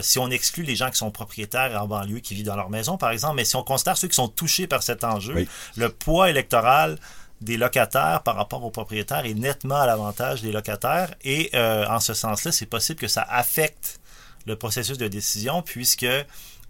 [0.02, 2.98] si on exclut les gens qui sont propriétaires en banlieue, qui vivent dans leur maison,
[2.98, 6.30] par exemple, mais si on considère ceux qui sont touchés par cet enjeu, le poids
[6.30, 7.00] électoral
[7.42, 11.14] des locataires par rapport aux propriétaires est nettement à l'avantage des locataires.
[11.24, 14.00] Et euh, en ce sens-là, c'est possible que ça affecte
[14.46, 16.06] le processus de décision puisque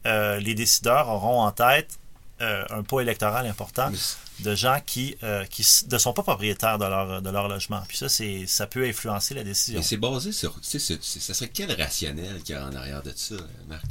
[0.05, 1.99] euh, les décideurs auront en tête
[2.41, 3.91] euh, un poids électoral important
[4.39, 5.15] de gens qui,
[5.51, 7.83] qui ne sont pas propriétaires de leur, de leur logement.
[7.87, 9.79] Puis ça, c'est, ça peut influencer la décision.
[9.79, 10.57] Mais c'est basé sur.
[10.63, 13.35] ça serait quel rationnel qu'il y a en arrière de ça,
[13.67, 13.85] Marc?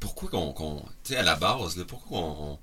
[0.00, 0.84] Pourquoi qu'on.
[1.04, 2.58] tu sais, à la base, pourquoi on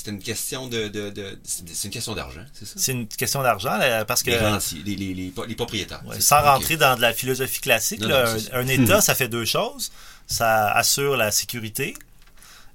[0.00, 2.74] c'est une question de, de, de- c'est une question d'argent, c'est ça?
[2.76, 6.02] C'est une question d'argent parce que Les rentiers, les, les, les, les propriétaires.
[6.06, 9.28] Ouais, sans rentrer dans de la philosophie classique, Non, là, non, un, État, ça fait
[9.28, 9.90] deux choses.
[10.28, 11.94] Ça assure la sécurité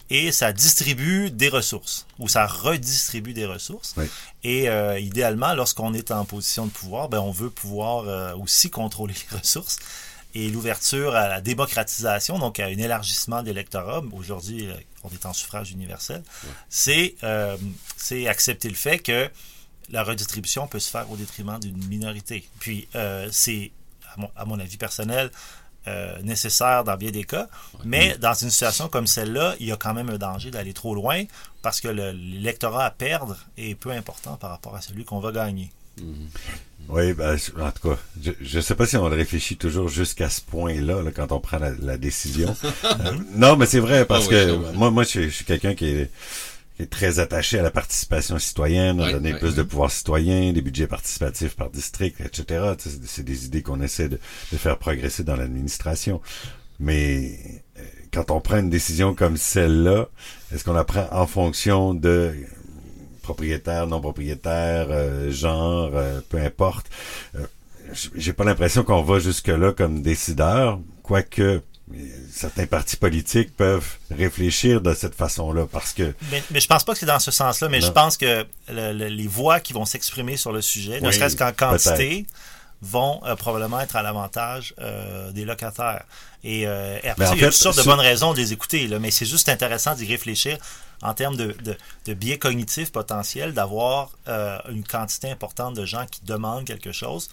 [0.10, 3.94] et ça distribue des ressources ou ça redistribue des ressources.
[3.96, 4.06] Oui.
[4.44, 8.70] Et euh, idéalement, lorsqu'on est en position de pouvoir, ben, on veut pouvoir euh, aussi
[8.70, 9.78] contrôler les ressources.
[10.36, 14.68] Et l'ouverture à la démocratisation, donc à un élargissement de l'électorat, aujourd'hui
[15.04, 16.24] on est en suffrage universel,
[16.70, 17.58] c'est euh,
[17.98, 19.30] c'est accepter le fait que
[19.90, 22.48] la redistribution peut se faire au détriment d'une minorité.
[22.60, 23.72] Puis euh, c'est,
[24.16, 25.30] à mon, à mon avis personnel,
[25.88, 27.50] euh, nécessaire dans bien des cas,
[27.84, 30.96] mais dans une situation comme celle-là, il y a quand même un danger d'aller trop
[30.96, 31.26] loin
[31.62, 35.34] parce que le- l'électorat à perdre est peu important par rapport à celui qu'on va
[35.34, 35.70] gagner.
[36.90, 37.98] Oui, ben, en tout cas,
[38.42, 41.58] je ne sais pas si on réfléchit toujours jusqu'à ce point-là, là, quand on prend
[41.58, 42.56] la, la décision.
[42.84, 45.46] Euh, non, mais c'est vrai, parce Ah oui, que moi, moi, je, suis- je suis
[45.46, 46.12] quelqu'un qui est,
[46.76, 49.68] qui est très attaché à la participation citoyenne, à donner plus de ouais.
[49.68, 52.74] pouvoir citoyen, des budgets participatifs par district, etc.
[53.06, 54.20] C'est des idées qu'on essaie de,
[54.52, 56.22] de faire progresser dans l'administration.
[56.80, 57.40] Mais
[57.80, 57.82] euh,
[58.14, 60.10] quand on prend une décision comme celle-là,
[60.54, 62.34] est-ce qu'on la prend en fonction de
[63.24, 66.86] propriétaire, non propriétaire, euh, genre, euh, peu importe.
[67.36, 67.40] Euh,
[68.16, 71.60] J'ai pas l'impression qu'on va jusque-là comme décideur, quoique euh,
[72.32, 76.94] certains partis politiques peuvent réfléchir de cette façon-là, parce que Mais, mais je pense pas
[76.94, 77.88] que c'est dans ce sens-là, mais Non.
[77.88, 81.36] je pense que le- le- les voix qui vont s'exprimer sur le sujet, ne serait-ce
[81.36, 82.26] qu'en quantité,
[82.82, 86.04] vont euh, probablement être à l'avantage euh, des locataires.
[86.44, 88.34] Et, euh, et après, Mais en ça, il y a toutes sortes de bonnes raisons
[88.34, 90.58] de les écouter, là, mais c'est juste intéressant d'y réfléchir
[91.04, 96.06] en termes de, de, de biais cognitifs potentiels, d'avoir euh, une quantité importante de gens
[96.10, 97.30] qui demandent quelque chose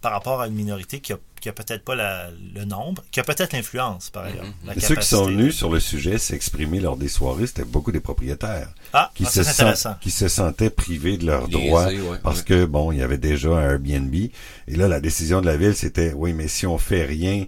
[0.00, 3.20] par rapport à une minorité qui a, qui a peut-être pas la- le nombre, qui
[3.20, 4.44] a peut-être l'influence, par ailleurs.
[4.66, 4.78] Mhm.
[4.78, 8.68] ceux qui sont venus sur le sujet s'exprimer lors des soirées, c'était beaucoup des propriétaires
[8.92, 12.44] Ah, qui, ah, se sent- qui se sentaient privés de leurs droits ouais, parce ouais.
[12.44, 14.14] que, bon, il y avait déjà un Airbnb.
[14.14, 17.46] Et là, la décision de la ville, c'était, oui, mais si on fait rien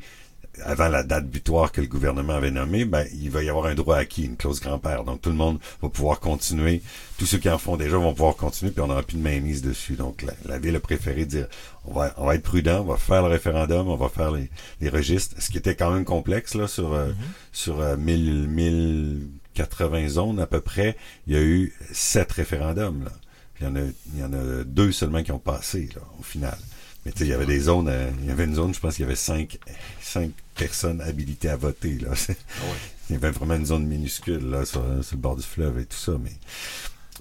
[0.64, 3.74] avant la date butoir que le gouvernement avait nommée, ben, il va y avoir un
[3.74, 5.04] droit acquis, une clause grand-père.
[5.04, 6.82] Donc, tout le monde va pouvoir continuer.
[7.18, 9.62] Tous ceux qui en font déjà vont pouvoir continuer, puis on n'aura plus de mainmise
[9.62, 9.94] dessus.
[9.94, 11.46] Donc, la, la ville a préféré dire,
[11.84, 14.50] on va, on va être prudent, on va faire le référendum, on va faire les,
[14.80, 17.12] les registres, ce qui était quand même complexe, là, sur, euh,
[17.52, 20.96] sur euh, 1000, 1080 zones à peu près.
[21.26, 23.12] Il y a eu sept référendums, là.
[23.54, 23.80] Puis il y en a,
[24.14, 26.58] il y en a deux seulement qui ont passé, là, au final.
[27.06, 28.80] Mais tu sais, il y avait des zones, euh, il y avait une zone, je
[28.80, 29.60] pense qu'il y avait cinq,
[30.02, 32.10] cinq personnes habilitées à voter, là.
[32.28, 32.76] Ah ouais.
[33.08, 35.84] Il y avait vraiment une zone minuscule, là, sur, sur le bord du fleuve et
[35.86, 36.32] tout ça, mais,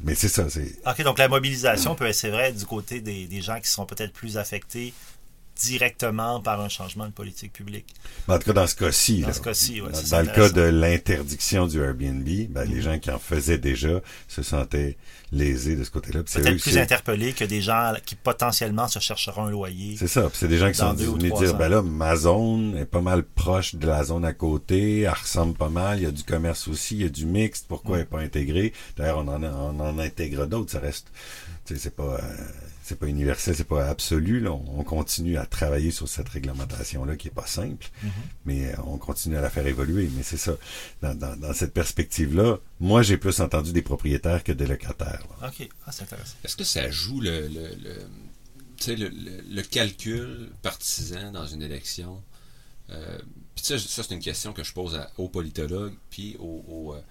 [0.01, 0.47] mais c'est ça,
[0.87, 3.85] OK, donc la mobilisation peut être, c'est vrai, du côté des, des gens qui sont
[3.85, 4.91] peut-être plus affectés
[5.61, 7.85] directement par un changement de politique publique.
[8.27, 10.27] En tout cas, dans ce cas-ci, Dans là, ce cas-ci, ouais, dans, c'est dans le
[10.27, 12.73] cas de l'interdiction du Airbnb, ben, Mhm.
[12.75, 14.97] les gens qui en faisaient déjà se sentaient
[15.31, 16.23] lésés de ce côté-là.
[16.23, 19.95] Puis c'est eux Peut-être plus interpellés que des gens qui potentiellement se chercheront un loyer.
[19.97, 20.23] C'est ça.
[20.29, 23.23] Puis c'est des gens qui sont venus dire, ben là, ma zone est pas mal
[23.23, 26.67] proche de la zone à côté, elle ressemble pas mal, il y a du commerce
[26.67, 28.73] aussi, il y a du mixte, pourquoi elle n'est pas intégrée?
[28.97, 31.07] D'ailleurs, on en, a- on en intègre d'autres, ça reste,
[31.65, 32.19] tu sais, c'est pas, euh,
[32.87, 34.51] c'est pas universel, c'est pas absolu, là.
[34.51, 38.11] On, on continue à travailler sur cette réglementation-là qui est pas simple, Mhm.
[38.45, 40.07] mais euh, on continue à la faire évoluer.
[40.15, 40.55] Mais c'est ça.
[41.01, 45.23] Dans, dans, dans cette perspective-là, moi, j'ai plus entendu des propriétaires que des locataires.
[45.41, 45.47] là.
[45.49, 46.35] OK, ah, c'est intéressant.
[46.43, 47.95] Est-ce que ça joue le, le, le,
[48.77, 52.21] tu sais, le, le- le calcul partisan dans une élection?
[52.91, 53.17] Euh,
[53.55, 56.93] puis ça, ça, c'est une question que je pose à- aux politologues, puis au, au,
[56.93, 57.01] euh,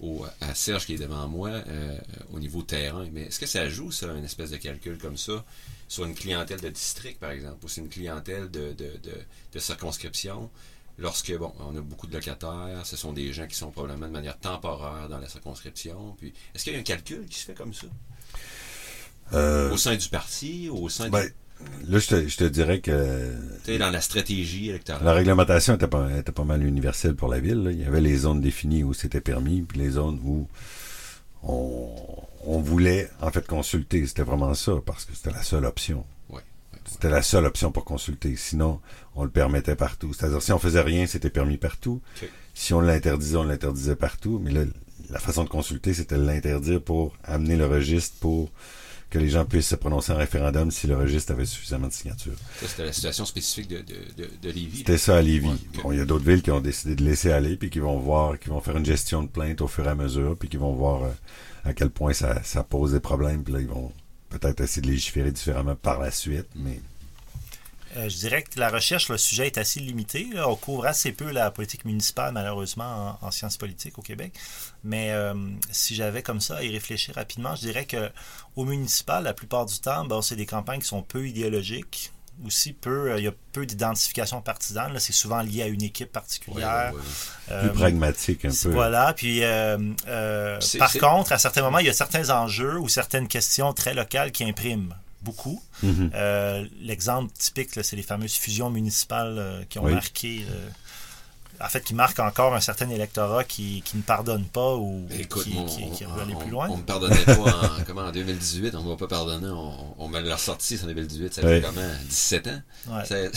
[0.00, 1.98] au- à Serge qui est devant moi euh,
[2.32, 3.08] au niveau terrain.
[3.12, 5.44] Mais est-ce que ça joue, ça, une espèce de calcul comme ça,
[5.88, 9.12] sur une clientèle de district, par exemple, ou c'est une clientèle de, de, de,
[9.52, 10.50] de circonscription?
[10.98, 14.12] Lorsque, bon, on a beaucoup de locataires, ce sont des gens qui sont probablement de
[14.12, 16.14] manière temporaire dans la circonscription.
[16.20, 17.88] Puis, est-ce qu'il y a un calcul qui se fait comme ça?
[19.32, 21.28] Euh, Au sein du parti, au sein ben,
[21.88, 23.32] là, je te, je te dirais que
[23.64, 25.04] tu sais, dans la stratégie électorale.
[25.04, 27.62] La réglementation était pas, était pas mal universelle pour la ville.
[27.62, 27.72] là.
[27.72, 30.48] Il y avait les zones définies où c'était permis, puis les zones où
[31.42, 31.88] on,
[32.46, 34.06] on voulait en fait consulter.
[34.06, 36.04] C'était vraiment ça, parce que c'était la seule option.
[36.30, 36.36] Ouais,
[36.72, 38.34] ouais, C'était la seule option pour consulter.
[38.36, 38.80] Sinon,
[39.14, 40.12] on le permettait partout.
[40.14, 42.00] C'est-à-dire, si on faisait rien, c'était permis partout.
[42.54, 44.40] Si on l'interdisait, on l'interdisait partout.
[44.42, 44.62] Mais là,
[45.10, 48.50] la façon de consulter, c'était de l'interdire pour amener le registre pour
[49.10, 52.36] que les gens puissent se prononcer en référendum si le registre avait suffisamment de signatures.
[52.60, 54.78] Ça, c'était la situation spécifique de, de, de, de Lévis.
[54.78, 55.48] C'était ça à Lévis.
[55.48, 55.82] Ouais.
[55.82, 57.98] Bon, il y a d'autres villes qui ont décidé de laisser aller, puis qui vont
[57.98, 60.56] voir, qui vont faire une gestion de plainte au fur et à mesure, puis qui
[60.56, 61.10] vont voir euh,
[61.64, 63.92] à quel point ça, ça pose des problèmes, puis là, ils vont
[64.30, 66.80] peut-être essayer de légiférer différemment par la suite, mais
[67.96, 70.26] Euh, je dirais que la recherche, le sujet est assez limité.
[70.32, 70.48] Là.
[70.48, 74.32] On couvre assez peu la politique municipale, malheureusement, en, en sciences politiques au Québec.
[74.82, 75.34] Mais euh,
[75.70, 78.10] si j'avais comme ça à y réfléchir rapidement, je dirais que
[78.56, 82.10] au municipal, la plupart du temps, c'est des campagnes qui sont peu idéologiques.
[82.44, 84.98] Aussi peu, euh, il y a peu d'identification partisane.
[84.98, 86.92] C'est souvent lié à une équipe particulière.
[86.92, 87.68] Ouais, ouais, ouais.
[87.68, 88.70] Plus pragmatique un peu.
[88.70, 89.42] Voilà, puis
[90.80, 94.32] par contre, à certains moments, il y a certains enjeux ou certaines questions très locales
[94.32, 95.62] qui impriment beaucoup.
[95.82, 96.10] Mhm.
[96.14, 99.92] Euh, L'exemple typique, c'est les fameuses fusions municipales euh, qui ont Oui.
[99.94, 100.68] marqué, euh,
[101.60, 105.44] en fait, qui marquent encore un certain électorat qui, qui ne pardonne pas ou Écoute,
[105.44, 106.68] qui, mon- qui, qui on, veut aller on- plus loin.
[106.68, 110.18] on me pardonnait pas en, comment, en 2018, on va pas pardonner, on, on me
[110.20, 111.62] l'a ressorti en 2018, ça fait Ouais.
[111.64, 112.60] comment, 17 ans?
[112.88, 113.02] Ouais.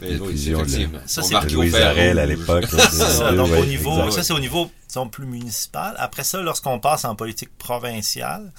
[0.00, 0.98] Mais oui, effectivement.
[1.06, 1.34] Ça, On c'est
[1.82, 2.70] Arel à l'époque.
[3.36, 4.12] donc ouais, au niveau, exact.
[4.12, 5.94] ça c'est au niveau disons, plus municipal.
[5.98, 8.52] Après ça, lorsqu'on passe en politique provinciale,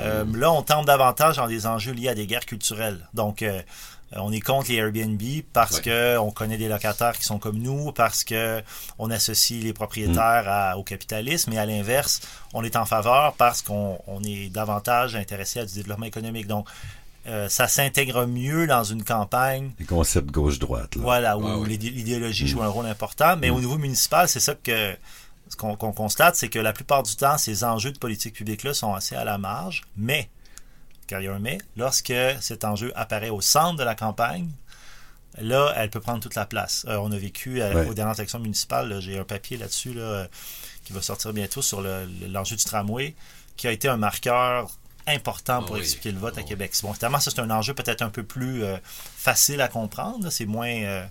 [0.00, 0.36] euh, Mm.
[0.36, 3.06] là on tombe davantage dans des enjeux liés à des guerres culturelles.
[3.14, 3.60] Donc euh,
[4.14, 5.20] on est contre les Airbnb
[5.54, 5.82] parce Ouais.
[5.82, 8.62] que on connaît des locataires qui sont comme nous, parce que
[8.98, 12.20] on associe les propriétaires à- au capitalisme, et à l'inverse,
[12.52, 16.46] on est en faveur parce qu'on on est davantage intéressé à du développement économique.
[16.46, 16.68] Donc
[17.28, 20.96] euh, ça s'intègre mieux dans une campagne Les concepts gauche-droite.
[20.96, 21.02] là.
[21.02, 21.68] voilà, où Ouais, ouais.
[21.68, 23.36] l'idé- l'idéologie joue un rôle important.
[23.36, 24.94] Mais au niveau municipal, c'est ça que
[25.52, 28.94] ce qu'on constate, c'est que la plupart du temps, ces enjeux de politique publique-là sont
[28.94, 29.82] assez à la marge.
[29.96, 30.30] Mais,
[31.06, 34.48] car il y a un mais, lorsque cet enjeu apparaît au centre de la campagne,
[35.38, 36.86] là, elle peut prendre toute la place.
[36.88, 37.86] Euh, on a vécu euh, Ouais.
[37.88, 40.26] aux dernières élections municipales, j'ai un papier là-dessus là, euh,
[40.84, 43.14] qui va sortir bientôt sur le- le- l'enjeu du tramway,
[43.56, 44.70] qui a été un marqueur
[45.06, 45.80] important Ah pour oui.
[45.82, 46.48] expliquer le vote Ah à oui.
[46.48, 46.72] Québec.
[46.82, 50.30] Bon, évidemment, ça, c'est un enjeu peut-être un peu plus euh, facile à comprendre.
[50.30, 50.68] C'est moins...
[50.72, 51.04] euh,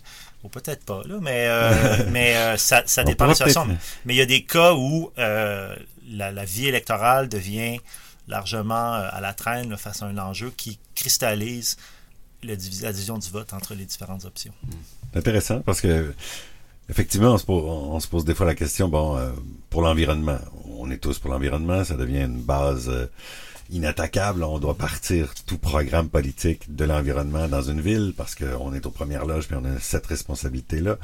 [0.43, 3.65] ou peut-être pas, là, mais, euh, mais euh, ça, ça dépend de la pourra situation.
[3.67, 5.75] peut-être- Mais il y a des cas où euh,
[6.09, 7.79] la, la vie électorale devient
[8.27, 11.77] largement à la traîne là, face à un enjeu qui cristallise
[12.43, 14.53] le la division du vote entre les différentes options.
[15.13, 16.13] C'est intéressant parce que
[16.89, 19.19] effectivement, on se, pose, on se pose des fois la question, bon,
[19.69, 20.39] pour l'environnement,
[20.77, 22.89] on est tous pour l'environnement, ça devient une base
[23.72, 24.43] inattaquable.
[24.43, 28.91] On doit partir tout programme politique de l'environnement dans une ville parce qu'on est aux
[28.91, 30.97] premières loges puis on a cette responsabilité-là.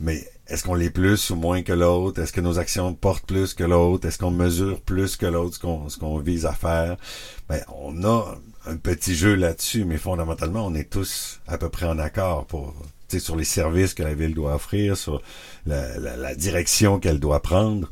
[0.00, 2.22] Mais est-ce qu'on l'est plus ou moins que l'autre?
[2.22, 4.08] Est-ce que nos actions portent plus que l'autre?
[4.08, 6.96] Est-ce qu'on mesure plus que l'autre ce qu'on ce qu'on vise à faire?
[7.48, 11.86] Ben, on a un petit jeu là-dessus, mais fondamentalement, on est tous à peu près
[11.86, 12.74] en accord pour
[13.18, 15.20] sur les services que la ville doit offrir, sur
[15.66, 17.90] la direction qu'elle doit prendre.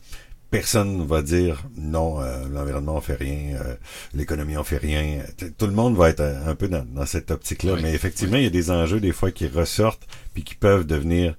[0.50, 3.74] Personne va dire non, euh, l'environnement on fait rien, euh,
[4.14, 5.22] l'économie on fait rien.
[5.58, 8.38] Tout le monde va être un, un peu dans, dans cette optique-là, Oui, mais effectivement,
[8.38, 11.36] il y a des enjeux des fois qui ressortent puis qui peuvent devenir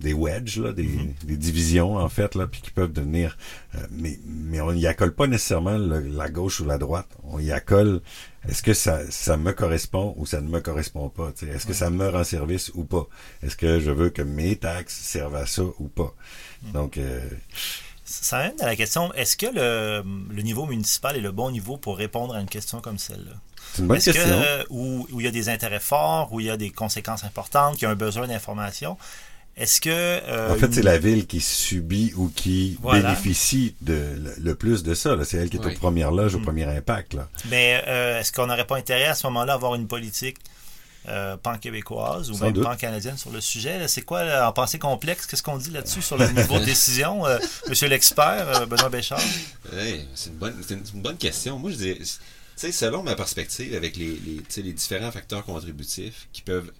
[0.00, 0.88] des wedges, là, des,
[1.24, 3.36] des divisions en fait, là, puis qui peuvent devenir.
[3.74, 7.08] euh, mais mais on y accole pas nécessairement le- la gauche ou la droite.
[7.24, 8.00] On y accole.
[8.48, 11.32] Est-ce que ça ça me correspond ou ça ne me correspond pas?
[11.42, 13.08] Est-ce que ça me rend service ou pas?
[13.42, 16.14] Est-ce que je veux que mes taxes servent à ça ou pas?
[16.72, 17.20] Donc euh,
[18.10, 20.02] Ça amène à la question, est-ce que le,
[20.34, 23.32] le niveau municipal est le bon niveau pour répondre à une question comme celle-là?
[23.74, 24.24] c'est une bonne Est-ce question.
[24.40, 26.70] que euh, où, où il y a des intérêts forts, où il y a des
[26.70, 28.96] conséquences importantes, qu'il y a un besoin d'information,
[29.58, 29.90] est-ce que...
[29.90, 33.02] euh, En fait, une- c'est la ville qui subit ou qui Voilà.
[33.10, 35.14] bénéficie de, le, le plus de ça.
[35.16, 35.24] là.
[35.24, 35.74] C'est elle qui est Oui.
[35.74, 36.44] aux premières loges, au Mm.
[36.44, 37.12] premier impact.
[37.14, 37.28] Là.
[37.50, 40.36] Mais euh, est-ce qu'on n'aurait pas intérêt à ce moment-là à avoir une politique
[41.06, 42.64] euh, pan-québécoise ou Sans même doute.
[42.64, 43.78] pan-canadienne sur le sujet?
[43.78, 43.88] là?
[43.88, 47.24] C'est quoi, là, en pensée complexe, qu'est-ce qu'on dit là-dessus sur le niveau de décision?
[47.26, 47.38] euh,
[47.68, 49.20] monsieur l'expert, euh, Benoît Béchard?
[49.72, 51.58] Hey, c'est une bonne, c'est une, c'est une bonne question.
[51.58, 52.04] Moi, je dis, tu
[52.56, 56.72] sais, selon ma perspective, avec les, les, tu sais, les différents facteurs contributifs qui peuvent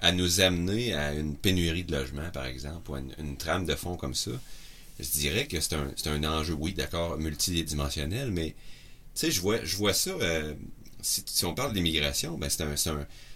[0.00, 3.66] à nous amener à une pénurie de logements, par exemple, ou à une, une trame
[3.66, 4.30] de fonds comme ça,
[4.98, 8.54] je dirais que c'est un, c'est un enjeu, oui, d'accord, multidimensionnel, mais
[9.14, 10.10] tu sais, je vois, je vois ça.
[10.10, 10.54] euh,
[11.02, 12.64] si, on parle d'immigration, ben c'est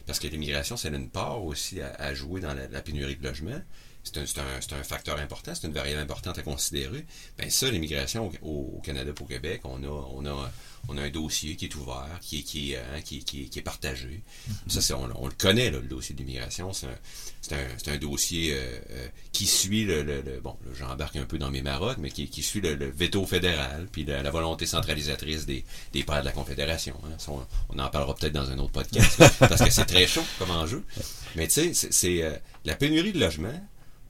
[0.06, 3.26] parce que l'immigration, c'est une part aussi à, à jouer dans la, la pénurie de
[3.26, 3.62] logements.
[4.04, 7.06] C'est un, c'est un, c'est un facteur important, c'est une variable importante à considérer.
[7.38, 10.52] Ben ça, l'immigration au, au Canada pour Québec, on a, on a,
[10.88, 13.42] on a un dossier qui est ouvert, qui est, qui est, hein, qui, est- qui
[13.42, 14.22] est- qui est partagé.
[14.66, 16.72] Ça, c'est, on, on le connaît, là, le dossier d'immigration.
[16.74, 16.94] C'est un,
[17.40, 21.16] c'est un, c'est un dossier euh, euh, qui suit le, le- le- bon, là, j'embarque
[21.16, 24.22] un peu dans mes marottes, mais qui, qui suit le, le veto fédéral, puis la,
[24.22, 26.94] la volonté centralisatrice des, des pères de la Confédération.
[27.06, 27.14] hein.
[27.16, 30.24] Ça, on, on en parlera peut-être dans un autre podcast, parce que c'est très chaud
[30.38, 30.84] comme enjeu.
[31.36, 32.36] Mais tu sais, c'est, euh,
[32.66, 33.52] la pénurie de logement,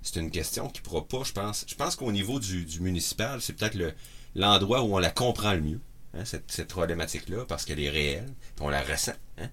[0.04, 1.64] c'est une question qui pourra pas, je pense.
[1.66, 3.92] Je pense qu'au niveau du, du municipal, c'est peut-être le,
[4.36, 5.80] l'endroit où on la comprend le mieux,
[6.16, 9.14] hein, cette, cette problématique-là, parce qu'elle est réelle, puis on la ressent.
[9.38, 9.48] Hein.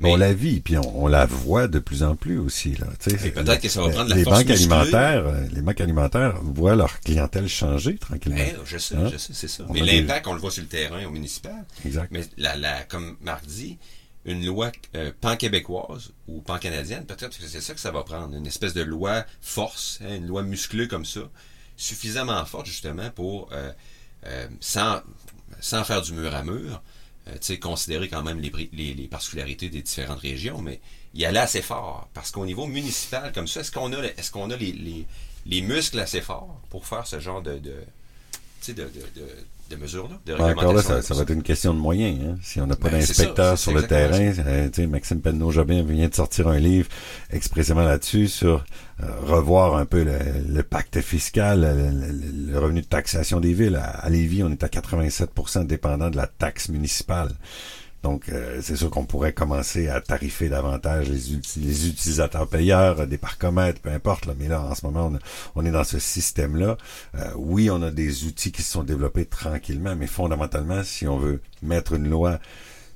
[0.00, 2.74] Mais on la vit, puis on, on la voit de plus en plus aussi.
[2.74, 2.88] Là.
[3.06, 6.74] Et peut-être que ça va prendre la les force banques alimentaires, les banques alimentaires voient
[6.74, 8.40] leur clientèle changer tranquillement.
[8.40, 9.08] Eh, je sais, Hein?
[9.12, 9.64] je sais, c'est ça.
[9.68, 11.64] On Mais a des- l'impact, on le voit sur le terrain au municipal.
[11.86, 12.08] Exact.
[12.10, 13.78] Mais la, la, comme Marc dit,
[14.24, 18.46] une loi euh, pan-québécoise ou pan-canadienne, peut-être que c'est ça que ça va prendre, une
[18.46, 21.20] espèce de loi force, hein, une loi musclée comme ça,
[21.76, 23.72] suffisamment forte justement pour, euh,
[24.26, 25.02] euh, sans,
[25.60, 26.82] sans faire du mur à mur,
[27.28, 30.80] euh, considérer quand même les, les, les particularités des différentes régions, mais
[31.14, 32.08] y aller assez fort.
[32.14, 35.06] Parce qu'au niveau municipal, comme ça, est-ce qu'on a, est-ce qu'on a les, les,
[35.46, 37.82] les muscles assez forts pour faire ce genre de, de,
[38.68, 38.90] de,
[39.74, 42.18] de, de mesures-là, de Ben, Encore là, ça, ça va être une question de moyens.
[42.24, 42.36] Hein.
[42.42, 46.08] Si on n'a pas Ben, d'inspecteur sur le terrain, euh, tu sais, Maxime Penneau-Jobin vient
[46.08, 46.88] de sortir un livre
[47.30, 48.64] expressément là-dessus sur
[49.02, 50.18] euh, revoir un peu le,
[50.48, 51.60] le pacte fiscal,
[52.52, 53.76] le revenu de taxation des villes.
[53.76, 57.30] À, à Lévis, on est à 87% dépendant de la taxe municipale.
[58.04, 63.00] Donc, euh, c'est sûr qu'on pourrait commencer à tarifer davantage les, uti- les utilisateurs payeurs,
[63.00, 64.26] euh, des parcomètres, peu importe.
[64.26, 65.10] Là, mais là, en ce moment,
[65.56, 66.76] on est dans ce système-là.
[67.14, 71.16] Euh, oui, on a des outils qui se sont développés tranquillement, mais fondamentalement, si on
[71.16, 72.38] veut mettre une loi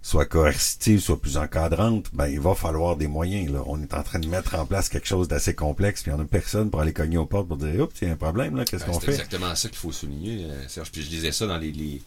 [0.02, 3.52] soit coercitive, soit plus encadrante, ben il va falloir des moyens.
[3.52, 3.62] Là.
[3.66, 6.24] On est en train de mettre en place quelque chose d'assez complexe, puis en a
[6.24, 8.64] personne pour aller cogner aux portes pour dire Oups, il y a un problème, là,
[8.64, 9.12] qu'est-ce Ben, qu'on c'est fait?
[9.12, 10.90] exactement ça qu'il faut souligner, euh, Serge.
[10.92, 12.00] Puis je disais ça dans les, les,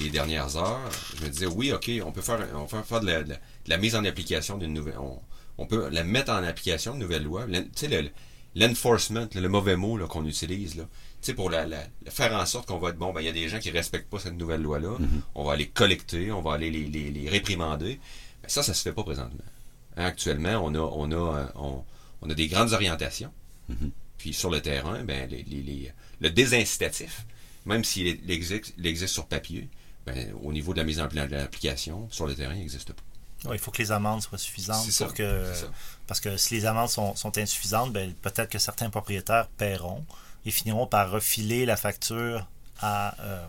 [0.00, 0.90] les dernières heures.
[1.18, 3.34] Je me disais, oui, OK, on peut faire, on peut faire de, la, de
[3.66, 4.98] la- mise en application d'une nouvelle.
[4.98, 5.18] On,
[5.56, 7.46] on peut la mettre en application de nouvelles lois.
[7.48, 8.10] L'en- Tu sais, le-
[8.54, 10.84] l'enforcement, le, le mauvais mot qu'on utilise, là.
[11.20, 13.26] Tu sais, pour la, la- la- faire en sorte qu'on va être bon, ben, il
[13.26, 14.96] y a des gens qui respectent pas cette nouvelle loi-là.
[15.34, 17.98] On va aller collecter, on va aller les, les, les réprimander.
[18.42, 19.44] Ben, ça, ça se fait pas présentement.
[19.96, 21.82] Hein, actuellement, on a, on a, euh, on,
[22.22, 23.32] on a des grandes orientations.
[24.16, 27.26] Puis sur le terrain, ben, les, les- les- le désincitatif,
[27.66, 29.68] même s'il existe, il existe sur papier,
[30.06, 32.92] ben, au niveau de la mise en place de l'application, sur le terrain, il n'existe
[32.92, 33.02] pas.
[33.52, 35.52] Il faut que les amendes soient suffisantes C'est ça, pour que
[36.08, 40.04] parce que si les amendes sont, sont insuffisantes, ben, peut-être que certains propriétaires paieront
[40.48, 42.46] et finiront par refiler la facture
[42.80, 43.46] à, euh,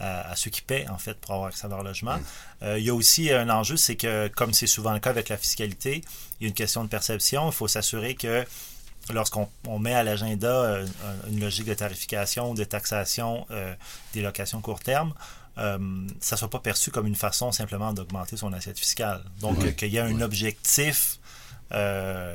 [0.00, 2.16] à, à ceux qui paient en fait pour avoir accès à leur logement.
[2.16, 2.22] Mm.
[2.62, 5.28] Euh, il y a aussi un enjeu, c'est que comme c'est souvent le cas avec
[5.28, 6.02] la fiscalité,
[6.40, 7.48] il y a une question de perception.
[7.50, 8.44] Il faut s'assurer que
[9.12, 13.74] lorsqu'on on met à l'agenda euh, un- une logique de tarification ou de taxation euh,
[14.14, 15.12] des locations court terme,
[15.58, 15.78] euh,
[16.20, 19.22] ça ne soit pas perçu comme une façon simplement d'augmenter son assiette fiscale.
[19.40, 21.18] Donc, euh, qu'il y a un objectif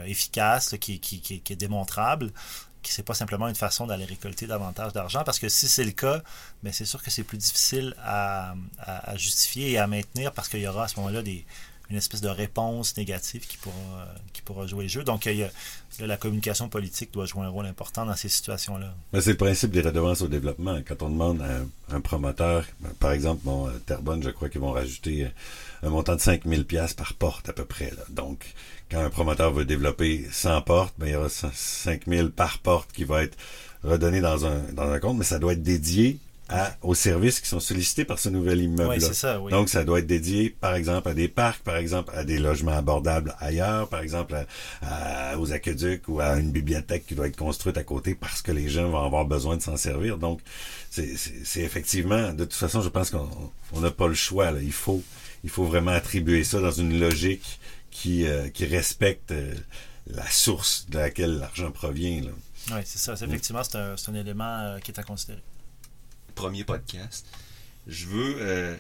[0.06, 2.32] efficace là, qui, qui, qui- qui est démontrable,
[2.88, 5.92] qui c'est pas simplement une façon d'aller récolter davantage d'argent, parce que si c'est le
[5.92, 6.22] cas,
[6.64, 8.56] ben c'est sûr que c'est plus difficile à
[9.16, 11.46] justifier et à maintenir, parce qu'il y aura à ce moment-là des
[11.90, 15.04] une espèce de réponse négative qui pourra, euh, qui pourra jouer le jeu.
[15.04, 15.52] Donc, il y a-
[16.00, 18.94] là, la communication politique doit jouer un rôle important dans ces situations-là.
[19.22, 20.80] C'est le principe des redevances au développement.
[20.88, 24.62] Quand on demande à un, promoteur, ben, par exemple, bon, euh, Terrebonne, je crois qu'ils
[24.62, 25.30] vont rajouter euh,
[25.88, 27.94] un montant de 5000 pièces par porte à peu près.
[28.10, 28.54] Donc,
[28.92, 33.06] quand un promoteur veut développer 100 portes, ben, il y aura 5000 par porte qui
[33.06, 33.38] va être
[33.84, 36.20] redonné dans un compte, mais ça doit être dédié
[36.50, 39.08] à, aux services qui sont sollicités par ce nouvel immeuble-là.
[39.08, 39.52] Oui, ça, oui.
[39.52, 42.72] Donc, ça doit être dédié, par exemple, à des parcs, par exemple, à des logements
[42.78, 44.36] abordables ailleurs, par exemple,
[44.82, 48.42] à- à- aux aqueducs ou à une bibliothèque qui doit être construite à côté parce
[48.42, 50.18] que les gens vont avoir besoin de s'en servir.
[50.18, 50.40] Donc,
[50.90, 53.30] c'est effectivement, de toute façon, je pense qu'on
[53.74, 54.52] on n'a pas le choix.
[54.52, 54.60] Là.
[54.62, 55.04] Il faut,
[55.44, 57.60] il faut vraiment attribuer ça dans une logique
[57.92, 59.54] qui, euh, qui respecte euh,
[60.08, 62.22] la source de laquelle l'argent provient.
[62.24, 62.32] Là.
[62.76, 63.16] Oui, c'est ça.
[63.16, 65.42] C'est- Effectivement, c'est un, un élément euh, qui est à considérer.
[66.38, 67.26] Premier podcast.
[67.88, 68.36] Je veux.
[68.40, 68.78] euh,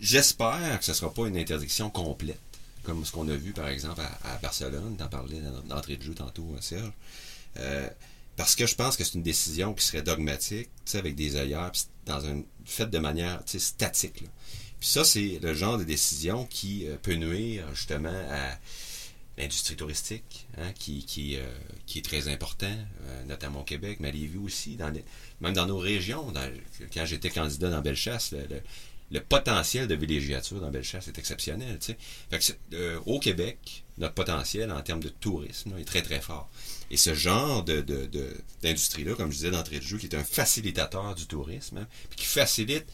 [0.00, 2.40] J'espère que ce ne sera pas une interdiction complète,
[2.82, 4.96] comme ce qu'on a vu par exemple à, à Barcelone.
[4.98, 6.90] T'en parlais dans- d'entrée de jeu tantôt, euh, Serge.
[7.58, 7.88] Euh,
[8.36, 11.70] parce que je pense que c'est une décision qui serait dogmatique, avec des ailleurs,
[12.06, 14.24] dans une faite de manière statique.
[14.80, 18.58] Puis ça, c'est le genre de décision qui peut nuire justement à
[19.40, 21.42] l'industrie touristique, hein, qui, qui, euh,
[21.86, 22.66] qui est très important,
[23.06, 25.04] euh, notamment au Québec, mais à Lévis aussi, dans les-
[25.40, 26.32] même dans nos régions.
[26.94, 28.46] Quand j'étais candidat dans Bellechasse, le,
[29.10, 31.78] le- potentiel de villégiature dans Bellechasse est exceptionnel.
[32.30, 36.20] Fait que euh, au Québec, notre potentiel en termes de tourisme là, est très très
[36.20, 36.48] fort.
[36.92, 40.22] Et ce genre de, de- d'industrie-là, comme je disais d'entrée de jeu, qui est un
[40.24, 42.86] facilitateur du tourisme, hein, puis qui facilite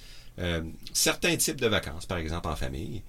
[0.93, 3.03] certains types de vacances, par exemple en famille,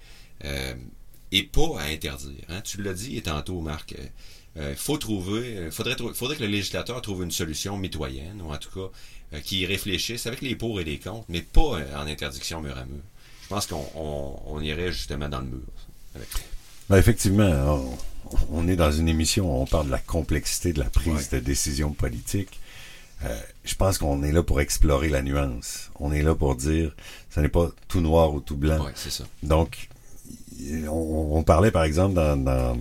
[1.32, 2.44] et pas à interdire.
[2.50, 2.62] hein.
[2.64, 3.94] Tu l'as dit tantôt, Marc.
[3.98, 4.04] euh,
[4.58, 8.58] euh, faut trouver, euh, faudrait, faudrait que le législateur trouve une solution mitoyenne, ou en
[8.58, 8.90] tout cas
[9.34, 12.86] euh, qui réfléchisse avec les pour et les contre, mais pas en interdiction mur à
[12.86, 13.02] mur.
[13.44, 15.62] Je pense qu'on on, on irait justement dans le mur.
[16.16, 16.28] avec.
[16.90, 17.44] Ben, effectivement,
[18.32, 21.30] on, on est dans une émission où on parle de la complexité de la prise
[21.30, 22.60] de décision politique.
[23.24, 25.92] Euh, je pense qu'on est là pour explorer la nuance.
[26.00, 26.96] On est là pour dire,
[27.34, 28.84] ce n'est pas tout noir ou tout blanc.
[28.86, 29.26] Ouais, c'est ça.
[29.44, 29.90] Donc,
[30.90, 32.78] on, parlait par exemple dans, dans,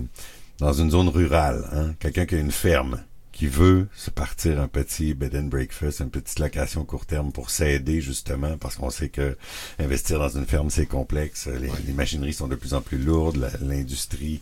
[0.58, 3.02] dans une zone rurale, hein, quelqu'un qui a une ferme,
[3.36, 7.50] qui veut se partir un petit bed and breakfast, une petite location court terme pour
[7.50, 9.36] s'aider justement, parce qu'on sait que
[9.78, 13.50] investir dans une ferme c'est complexe, les, les, machineries sont de plus en plus lourdes,
[13.60, 14.40] l'industrie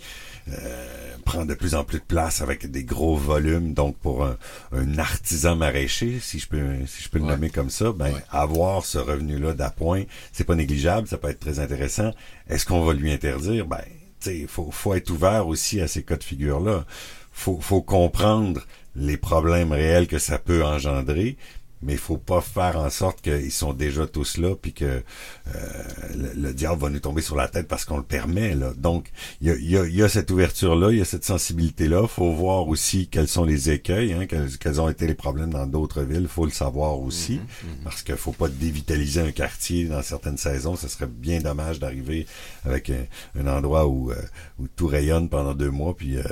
[0.49, 3.75] euh, prend de plus en plus de place avec des gros volumes.
[3.75, 4.37] Donc pour un,
[4.71, 8.85] un artisan maraîcher, si je peux si je peux le nommer comme ça, ben avoir
[8.85, 12.13] ce revenu-là d'appoint, c'est pas négligeable, ça peut être très intéressant.
[12.49, 13.67] Est-ce qu'on va lui interdire?
[13.67, 13.83] Ben,
[14.25, 16.87] il faut, faut être ouvert aussi à ces cas de figure-là.
[17.33, 18.61] Faut, faut comprendre
[18.97, 21.37] les problèmes réels que ça peut engendrer,
[21.85, 26.33] mais il faut pas faire en sorte qu'ils sont déjà tous là, puis que euh,
[26.37, 28.55] le, diable va nous tomber sur la tête parce qu'on le permet.
[28.55, 28.73] Là.
[28.77, 29.11] Donc,
[29.41, 32.07] il y a, y, a, y a, cette ouverture-là, il y a cette sensibilité-là.
[32.07, 36.03] faut voir aussi quels sont les écueils, hein, quels, ont été les problèmes dans d'autres
[36.03, 36.27] villes.
[36.29, 37.85] faut le savoir aussi, mm-hmm, mm-hmm.
[37.85, 40.77] parce qu'il faut pas dévitaliser un quartier dans certaines saisons.
[40.77, 42.27] Ce serait bien dommage d'arriver
[42.65, 44.17] avec un, endroit où, euh,
[44.59, 46.23] où tout rayonne pendant deux mois, puis euh,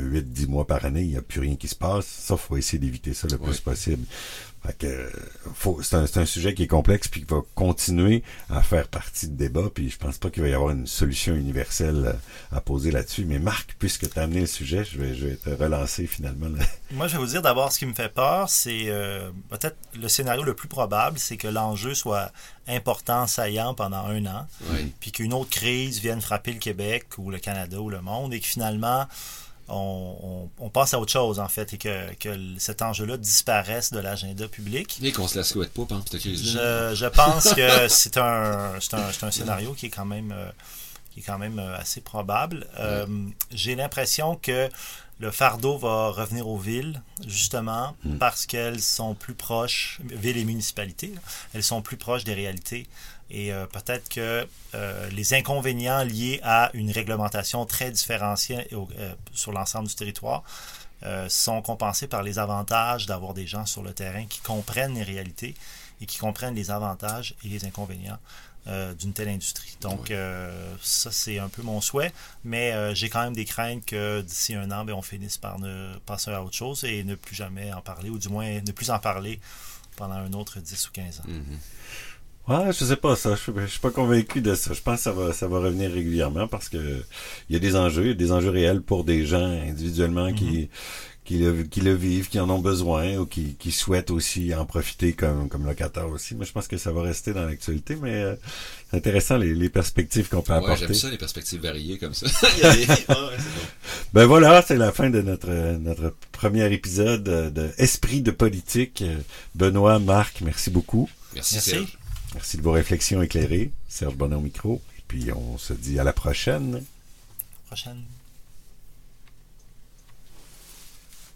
[0.00, 2.06] huit, dix mois par année, il n'y a plus rien qui se passe.
[2.06, 4.04] Ça, faut essayer d'éviter ça le plus possible.
[4.66, 4.90] Fait
[5.54, 9.28] faut, c'est un, un, sujet qui est complexe puis qui va continuer à faire partie
[9.28, 9.68] de débat.
[9.72, 13.26] Puis je pense pas qu'il va y avoir une solution universelle euh, à poser là-dessus.
[13.26, 16.48] Mais Marc, puisque tu as amené le sujet, je vais, je vais te relancer finalement.
[16.92, 20.08] Moi, je vais vous dire d'abord ce qui me fait peur, c'est euh, peut-être le
[20.08, 22.32] scénario le plus probable, c'est que l'enjeu soit
[22.66, 24.46] important, saillant pendant un an,
[25.00, 28.40] puis qu'une autre crise vienne frapper le Québec ou le Canada ou le monde et
[28.40, 29.06] que finalement
[29.68, 34.98] on, passe à autre chose, en fait, et que, cet enjeu-là disparaisse de l'agenda public.
[35.02, 36.94] Et qu'on se la souhaite pas cette crise-là.
[36.94, 40.50] Je, pense que c'est un, un, scénario qui est quand même, euh,
[41.12, 42.66] qui est quand même euh, assez probable.
[42.78, 43.06] Euh,
[43.50, 44.68] j'ai l'impression que
[45.20, 48.18] le fardeau va revenir aux villes, justement, hmm.
[48.18, 51.14] parce qu'elles sont plus proches, villes et municipalités,
[51.52, 52.86] elles sont plus proches des réalités.
[53.30, 59.52] Et euh, peut-être que euh, les inconvénients liés à une réglementation très différenciée euh, sur
[59.52, 60.42] l'ensemble du territoire
[61.28, 65.54] sont compensés par les avantages d'avoir des gens sur le terrain qui comprennent les réalités
[66.00, 68.18] et qui comprennent les avantages et les inconvénients
[68.66, 69.76] d'une telle industrie.
[69.80, 70.12] Donc,
[70.82, 72.12] ça, c'est un peu mon souhait,
[72.44, 75.94] mais j'ai quand même des craintes que d'ici un an, ben, on finisse par ne
[76.06, 78.90] passer à autre chose et ne plus jamais en parler, ou du moins ne plus
[78.90, 79.40] en parler
[79.96, 81.22] pendant un autre 10 ou 15 ans.
[81.28, 81.58] Mm-hmm.
[82.46, 83.34] Ouais, je sais pas ça.
[83.36, 84.74] Je, je, suis pas convaincu de ça.
[84.74, 87.02] Je pense que ça va, ça va revenir régulièrement parce que
[87.48, 90.68] il y a des enjeux, des enjeux réels pour des gens individuellement qui mhm.
[91.13, 94.66] qui le, qui le vivent, qui en ont besoin ou qui, qui souhaitent aussi en
[94.66, 96.34] profiter comme, comme locataire aussi.
[96.34, 98.34] Mais je pense que ça va rester dans l'actualité, mais euh,
[98.90, 100.86] c'est intéressant les, les perspectives qu'on peut ouais, apporter.
[100.86, 102.26] J'aime ça, les perspectives variées comme ça.
[104.12, 109.02] Ben voilà, c'est la fin de notre, notre premier épisode de Esprit de politique.
[109.56, 111.10] Benoît, Marc, merci beaucoup.
[111.34, 111.54] Merci.
[111.54, 111.96] merci.
[112.34, 113.72] Merci de vos réflexions éclairées.
[113.88, 114.80] Serge Bonnet au micro.
[114.98, 116.84] Et puis on se dit à la prochaine.
[117.66, 118.02] Prochaine.